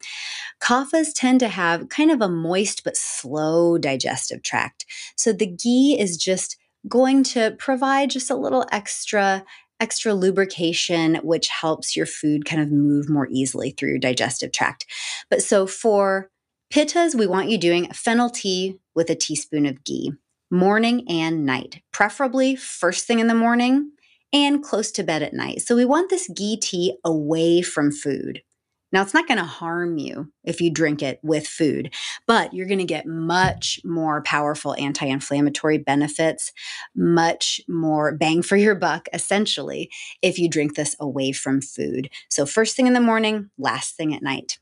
Kaphas 0.61 1.13
tend 1.15 1.41
to 1.41 1.49
have 1.49 1.89
kind 1.89 2.11
of 2.11 2.21
a 2.21 2.29
moist 2.29 2.85
but 2.85 2.97
slow 2.97 3.79
digestive 3.79 4.43
tract. 4.43 4.85
So, 5.17 5.33
the 5.33 5.47
ghee 5.47 5.97
is 5.99 6.17
just 6.17 6.57
going 6.89 7.23
to 7.23 7.53
provide 7.59 8.11
just 8.11 8.31
a 8.31 8.37
little 8.37 8.67
extra 8.73 9.45
extra 9.81 10.13
lubrication 10.13 11.15
which 11.17 11.49
helps 11.49 11.97
your 11.97 12.07
food 12.07 12.45
kind 12.45 12.61
of 12.61 12.71
move 12.71 13.09
more 13.09 13.29
easily 13.31 13.71
through 13.71 13.91
your 13.91 13.99
digestive 13.99 14.51
tract. 14.51 14.87
But 15.31 15.41
so 15.41 15.69
for 15.69 16.31
pittas, 16.73 17.15
we 17.15 17.29
want 17.29 17.49
you 17.49 17.59
doing 17.59 17.93
fennel 17.93 18.29
tea 18.29 18.81
with 18.97 19.09
a 19.09 19.15
teaspoon 19.15 19.67
of 19.67 19.85
ghee 19.85 20.13
morning 20.51 21.05
and 21.09 21.45
night, 21.45 21.83
preferably 21.93 22.57
first 22.57 23.07
thing 23.07 23.19
in 23.19 23.27
the 23.27 23.35
morning 23.35 23.93
and 24.33 24.63
close 24.63 24.91
to 24.93 25.03
bed 25.03 25.23
at 25.23 25.35
night. 25.35 25.63
So 25.63 25.75
we 25.75 25.85
want 25.85 26.11
this 26.11 26.29
ghee 26.29 26.59
tea 26.59 26.97
away 27.05 27.63
from 27.63 27.91
food. 27.91 28.43
Now, 28.91 29.03
it's 29.03 29.13
not 29.13 29.29
going 29.29 29.39
to 29.39 29.45
harm 29.45 29.99
you 29.99 30.33
if 30.45 30.63
you 30.63 30.71
drink 30.71 31.03
it 31.03 31.21
with 31.23 31.47
food, 31.47 31.93
but 32.27 32.55
you're 32.55 32.67
going 32.67 32.79
to 32.79 32.85
get 32.85 33.07
much 33.07 33.81
more 33.85 34.23
powerful 34.23 34.75
anti 34.77 35.07
inflammatory 35.07 35.77
benefits, 35.77 36.53
much 36.97 37.61
more 37.69 38.17
bang 38.17 38.41
for 38.41 38.57
your 38.57 38.75
buck, 38.75 39.07
essentially, 39.13 39.91
if 40.23 40.39
you 40.39 40.49
drink 40.49 40.75
this 40.75 40.97
away 40.99 41.33
from 41.33 41.61
food. 41.61 42.09
So, 42.31 42.47
first 42.47 42.77
thing 42.77 42.87
in 42.87 42.95
the 42.95 43.01
morning, 43.01 43.51
last 43.59 43.95
thing 43.95 44.15
at 44.15 44.23
night. 44.23 44.59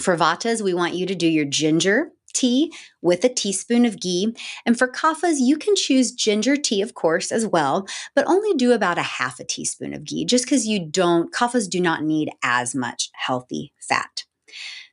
For 0.00 0.16
vatas, 0.16 0.60
we 0.60 0.74
want 0.74 0.94
you 0.94 1.06
to 1.06 1.14
do 1.14 1.28
your 1.28 1.46
ginger 1.46 2.10
tea 2.36 2.72
with 3.02 3.24
a 3.24 3.28
teaspoon 3.28 3.84
of 3.84 4.00
ghee. 4.00 4.36
And 4.64 4.78
for 4.78 4.86
kaphas, 4.86 5.36
you 5.38 5.56
can 5.56 5.74
choose 5.74 6.12
ginger 6.12 6.56
tea, 6.56 6.82
of 6.82 6.94
course, 6.94 7.32
as 7.32 7.46
well, 7.46 7.86
but 8.14 8.26
only 8.26 8.54
do 8.54 8.72
about 8.72 8.98
a 8.98 9.02
half 9.02 9.40
a 9.40 9.44
teaspoon 9.44 9.94
of 9.94 10.04
ghee 10.04 10.24
just 10.24 10.44
because 10.44 10.66
you 10.66 10.84
don't, 10.84 11.32
kaphas 11.32 11.68
do 11.68 11.80
not 11.80 12.02
need 12.02 12.30
as 12.42 12.74
much 12.74 13.10
healthy 13.14 13.72
fat. 13.80 14.24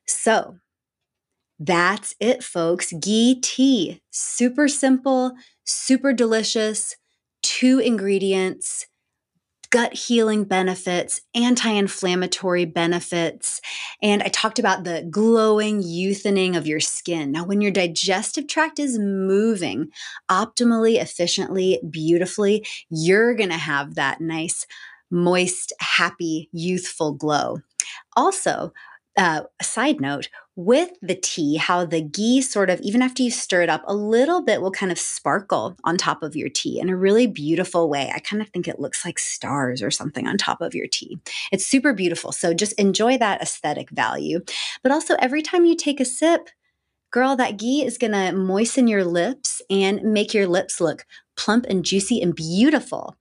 So, 0.08 0.58
that's 1.60 2.16
it, 2.20 2.44
folks. 2.44 2.94
Ghee 2.94 3.40
tea. 3.40 4.02
Super 4.12 4.68
simple, 4.68 5.34
super 5.66 6.12
delicious, 6.12 6.96
two 7.42 7.80
ingredients 7.80 8.88
gut 9.74 9.92
healing 9.96 10.44
benefits, 10.44 11.22
anti 11.34 11.72
inflammatory 11.72 12.64
benefits. 12.64 13.60
And 14.04 14.22
I 14.22 14.28
talked 14.28 14.60
about 14.60 14.84
the 14.84 15.08
glowing, 15.10 15.82
youthening 15.82 16.56
of 16.56 16.68
your 16.68 16.80
skin. 16.80 17.32
Now, 17.32 17.44
when 17.44 17.60
your 17.60 17.72
digestive 17.72 18.48
tract 18.48 18.78
is 18.78 19.00
moving 19.00 19.88
optimally, 20.30 21.02
efficiently, 21.02 21.82
beautifully, 21.90 22.64
you're 22.92 23.34
going 23.34 23.50
to 23.50 23.58
have 23.58 23.96
that 23.96 24.22
nice, 24.22 24.68
moist, 25.10 25.74
happy, 25.80 26.50
youthful 26.52 27.14
glow. 27.14 27.58
Also, 28.16 28.74
uh, 29.18 29.42
a 29.60 29.64
side 29.64 30.00
note 30.00 30.30
with 30.56 30.92
the 31.02 31.16
tea, 31.16 31.56
how 31.56 31.84
the 31.84 32.02
ghee 32.02 32.42
sort 32.42 32.70
of, 32.70 32.80
even 32.82 33.02
after 33.02 33.24
you 33.24 33.32
stir 33.32 33.64
it 33.64 33.70
up 33.70 33.84
a 33.88 33.96
little 33.96 34.42
bit, 34.42 34.62
will 34.62 34.72
kind 34.72 34.92
of 34.92 35.00
sparkle 35.00 35.76
on 35.84 35.98
top 35.98 36.22
of 36.22 36.36
your 36.36 36.50
tea 36.50 36.80
in 36.80 36.90
a 36.90 36.96
really 36.96 37.26
beautiful 37.26 37.90
way. 37.90 38.12
I 38.14 38.20
kind 38.20 38.42
of 38.42 38.50
think 38.50 38.68
it 38.68 38.80
looks 38.80 39.04
like 39.04 39.18
stars 39.18 39.82
or 39.82 39.90
something 39.90 40.28
on 40.28 40.38
top 40.38 40.62
of 40.62 40.76
your 40.76 40.88
tea. 40.88 41.18
It's 41.52 41.66
super 41.66 41.94
beautiful. 41.94 42.32
So 42.32 42.54
just 42.54 42.74
enjoy 42.74 43.18
that 43.18 43.42
aesthetic 43.42 43.90
value. 43.90 44.42
But 44.84 44.92
also, 44.92 45.16
every 45.20 45.42
time 45.42 45.66
you 45.66 45.76
take 45.76 46.00
a 46.00 46.06
sip, 46.06 46.50
girl, 47.10 47.36
that 47.36 47.58
ghee 47.58 47.86
is 47.86 47.98
going 47.98 48.14
to 48.14 48.32
moisten 48.34 48.88
your 48.88 49.04
lips 49.06 49.62
and 49.70 50.04
make 50.04 50.34
your 50.34 50.48
lips 50.48 50.82
look 50.82 51.06
plump 51.36 51.66
and 51.68 51.86
juicy 51.86 52.22
and 52.22 52.36
beautiful. 52.36 53.16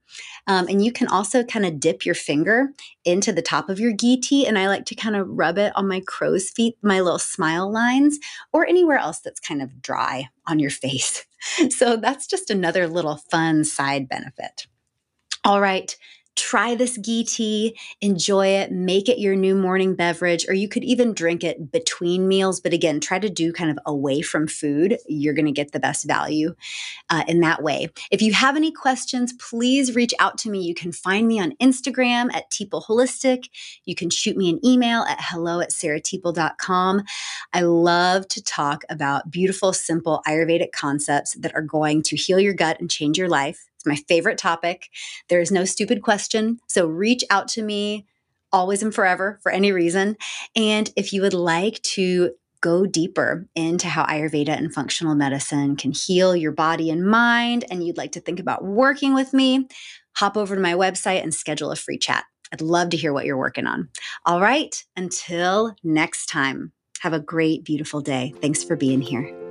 Um, 0.47 0.69
and 0.69 0.85
you 0.85 0.93
can 0.93 1.09
also 1.09 1.45
kind 1.45 1.65
of 1.65 1.81
dip 1.81 2.05
your 2.05 2.15
finger 2.15 2.71
into 3.05 3.33
the 3.33 3.43
top 3.43 3.69
of 3.69 3.79
your 3.79 3.93
ghee 3.93 4.21
tea. 4.21 4.47
And 4.47 4.59
I 4.59 4.69
like 4.69 4.85
to 4.87 4.95
kind 4.95 5.17
of 5.17 5.29
rub 5.29 5.59
it 5.59 5.73
on 5.77 5.89
my 5.89 6.01
crow's 6.07 6.51
feet, 6.51 6.77
my 6.83 7.01
little 7.01 7.19
smile 7.19 7.71
lines, 7.71 8.19
or 8.53 8.67
anywhere 8.67 8.99
else 8.99 9.21
that's 9.21 9.41
kind 9.41 9.63
of 9.63 9.81
dry 9.81 10.29
on 10.47 10.59
your 10.59 10.71
face. 10.71 11.25
so 11.71 11.97
that's 11.97 12.27
just 12.27 12.51
another 12.51 12.89
little 12.89 13.17
fun 13.17 13.65
side 13.65 14.09
benefit. 14.09 14.67
All 15.45 15.61
right 15.61 15.97
try 16.37 16.75
this 16.75 16.97
ghee 16.99 17.25
tea, 17.25 17.79
enjoy 18.01 18.47
it, 18.47 18.73
make 18.73 19.09
it 19.09 19.19
your 19.19 19.37
new 19.37 19.55
morning 19.55 19.95
beverage, 19.95 20.47
or 20.49 20.55
you 20.55 20.69
could 20.69 20.85
even 20.85 21.13
drink 21.13 21.45
it 21.45 21.71
between 21.71 22.29
meals. 22.29 22.61
But 22.61 22.73
again, 22.73 23.01
try 23.01 23.19
to 23.19 23.29
do 23.29 23.53
kind 23.53 23.71
of 23.71 23.79
away 23.87 24.23
from 24.23 24.47
food. 24.47 24.99
You're 25.07 25.35
going 25.35 25.47
to 25.47 25.53
get 25.53 25.73
the 25.73 25.81
best 25.81 26.07
value 26.07 26.55
uh, 27.11 27.25
in 27.29 27.41
that 27.41 27.63
way. 27.63 27.89
If 28.11 28.23
you 28.23 28.33
have 28.33 28.57
any 28.57 28.73
questions, 28.73 29.33
please 29.35 29.95
reach 29.95 30.15
out 30.19 30.39
to 30.39 30.51
me. 30.51 30.63
You 30.63 30.75
can 30.75 30.93
find 30.93 31.29
me 31.29 31.41
on 31.41 31.57
Instagram 31.61 32.33
at 32.35 32.51
Teeple 32.51 32.85
Holistic. 32.85 33.49
You 33.85 33.95
can 33.95 34.11
shoot 34.11 34.37
me 34.37 34.51
an 34.51 34.65
email 34.65 35.03
at 35.03 35.19
hello 35.21 35.61
at 35.61 35.71
sarahteeple.com. 35.71 37.03
I 37.53 37.61
love 37.61 38.29
to 38.29 38.43
talk 38.43 38.85
about 38.89 39.31
beautiful, 39.31 39.73
simple 39.73 40.23
Ayurvedic 40.27 40.73
concepts 40.73 41.35
that 41.35 41.55
are 41.55 41.63
going 41.63 42.03
to 42.05 42.17
heal 42.17 42.41
your 42.41 42.55
gut 42.55 42.81
and 42.81 42.91
change 42.91 43.19
your 43.19 43.29
life. 43.29 43.69
It's 43.83 43.87
my 43.87 44.05
favorite 44.07 44.39
topic. 44.39 44.89
There 45.29 45.41
is 45.41 45.51
no 45.51 45.65
stupid 45.65 46.03
question. 46.03 46.61
So 46.69 46.87
reach 46.87 47.25
out 47.31 47.49
to 47.49 47.63
me 47.63 48.07
always 48.53 48.83
and 48.83 48.95
forever 48.95 49.41
for 49.43 49.51
any 49.51 49.73
reason. 49.73 50.17
And 50.55 50.91
if 50.95 51.13
you 51.13 51.23
would 51.23 51.35
like 51.35 51.83
to 51.83 52.33
go 52.61 52.87
deeper 52.87 53.49
into 53.57 53.89
how 53.89 54.05
Ayurveda 54.05 54.51
and 54.51 54.73
functional 54.73 55.17
medicine 55.17 55.75
can 55.75 55.91
heal 55.91 56.37
your 56.37 56.53
body 56.53 56.91
and 56.91 57.05
mind, 57.05 57.65
and 57.71 57.85
you'd 57.85 57.97
like 57.97 58.13
to 58.13 58.21
think 58.21 58.39
about 58.39 58.65
working 58.65 59.15
with 59.15 59.33
me, 59.33 59.67
hop 60.15 60.37
over 60.37 60.55
to 60.55 60.61
my 60.61 60.75
website 60.75 61.23
and 61.23 61.35
schedule 61.35 61.73
a 61.73 61.77
free 61.77 61.99
chat. 61.99 62.25
I'd 62.53 62.61
love 62.61 62.91
to 62.91 62.97
hear 62.97 63.13
what 63.13 63.25
you're 63.25 63.37
working 63.37 63.67
on. 63.67 63.89
All 64.27 64.41
right, 64.41 64.85
until 64.97 65.75
next 65.83 66.27
time, 66.27 66.73
have 67.01 67.15
a 67.15 67.19
great, 67.19 67.65
beautiful 67.65 68.01
day. 68.01 68.33
Thanks 68.41 68.63
for 68.63 68.77
being 68.77 69.01
here. 69.01 69.42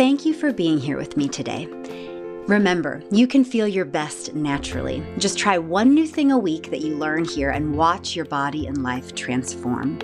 Thank 0.00 0.24
you 0.24 0.32
for 0.32 0.50
being 0.50 0.78
here 0.78 0.96
with 0.96 1.18
me 1.18 1.28
today. 1.28 1.66
Remember, 2.46 3.02
you 3.10 3.26
can 3.26 3.44
feel 3.44 3.68
your 3.68 3.84
best 3.84 4.32
naturally. 4.34 5.04
Just 5.18 5.38
try 5.38 5.58
one 5.58 5.92
new 5.92 6.06
thing 6.06 6.32
a 6.32 6.38
week 6.38 6.70
that 6.70 6.80
you 6.80 6.96
learn 6.96 7.26
here 7.26 7.50
and 7.50 7.76
watch 7.76 8.16
your 8.16 8.24
body 8.24 8.66
and 8.66 8.82
life 8.82 9.14
transform. 9.14 9.98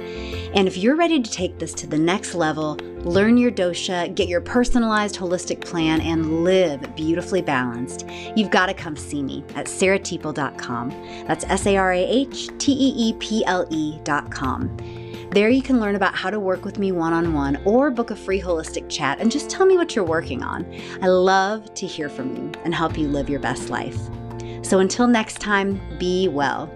And 0.54 0.68
if 0.68 0.76
you're 0.76 0.96
ready 0.96 1.22
to 1.22 1.30
take 1.30 1.58
this 1.58 1.72
to 1.72 1.86
the 1.86 1.96
next 1.96 2.34
level, 2.34 2.74
learn 3.04 3.38
your 3.38 3.50
dosha, 3.50 4.14
get 4.14 4.28
your 4.28 4.42
personalized 4.42 5.16
holistic 5.16 5.62
plan, 5.62 6.02
and 6.02 6.44
live 6.44 6.94
beautifully 6.94 7.40
balanced, 7.40 8.06
you've 8.36 8.50
got 8.50 8.66
to 8.66 8.74
come 8.74 8.96
see 8.96 9.22
me 9.22 9.42
at 9.54 9.64
sarahteeple.com. 9.64 10.90
That's 11.26 11.46
S 11.46 11.66
A 11.66 11.78
R 11.78 11.94
A 11.94 12.06
H 12.06 12.50
T 12.58 12.72
E 12.72 12.92
E 12.98 13.12
P 13.14 13.46
L 13.46 13.66
E.com. 13.70 15.05
There 15.30 15.48
you 15.48 15.62
can 15.62 15.80
learn 15.80 15.96
about 15.96 16.14
how 16.14 16.30
to 16.30 16.40
work 16.40 16.64
with 16.64 16.78
me 16.78 16.92
one 16.92 17.12
on 17.12 17.34
one 17.34 17.60
or 17.64 17.90
book 17.90 18.10
a 18.10 18.16
free 18.16 18.40
holistic 18.40 18.88
chat 18.88 19.20
and 19.20 19.30
just 19.30 19.50
tell 19.50 19.66
me 19.66 19.76
what 19.76 19.94
you're 19.94 20.04
working 20.04 20.42
on. 20.42 20.64
I 21.02 21.08
love 21.08 21.74
to 21.74 21.86
hear 21.86 22.08
from 22.08 22.36
you 22.36 22.52
and 22.64 22.74
help 22.74 22.96
you 22.96 23.08
live 23.08 23.28
your 23.28 23.40
best 23.40 23.68
life. 23.68 23.98
So 24.62 24.78
until 24.78 25.06
next 25.06 25.38
time, 25.38 25.80
be 25.98 26.28
well. 26.28 26.72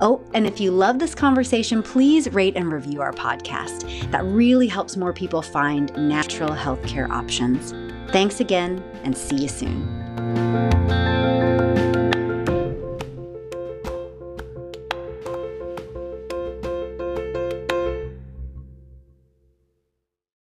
Oh, 0.00 0.20
and 0.34 0.48
if 0.48 0.60
you 0.60 0.72
love 0.72 0.98
this 0.98 1.14
conversation, 1.14 1.80
please 1.80 2.32
rate 2.32 2.56
and 2.56 2.72
review 2.72 3.00
our 3.00 3.12
podcast. 3.12 4.10
That 4.10 4.24
really 4.24 4.66
helps 4.66 4.96
more 4.96 5.12
people 5.12 5.42
find 5.42 5.94
natural 5.96 6.50
healthcare 6.50 7.08
options. 7.08 7.72
Thanks 8.10 8.40
again, 8.40 8.82
and 9.04 9.16
see 9.16 9.36
you 9.36 9.48
soon. 9.48 10.01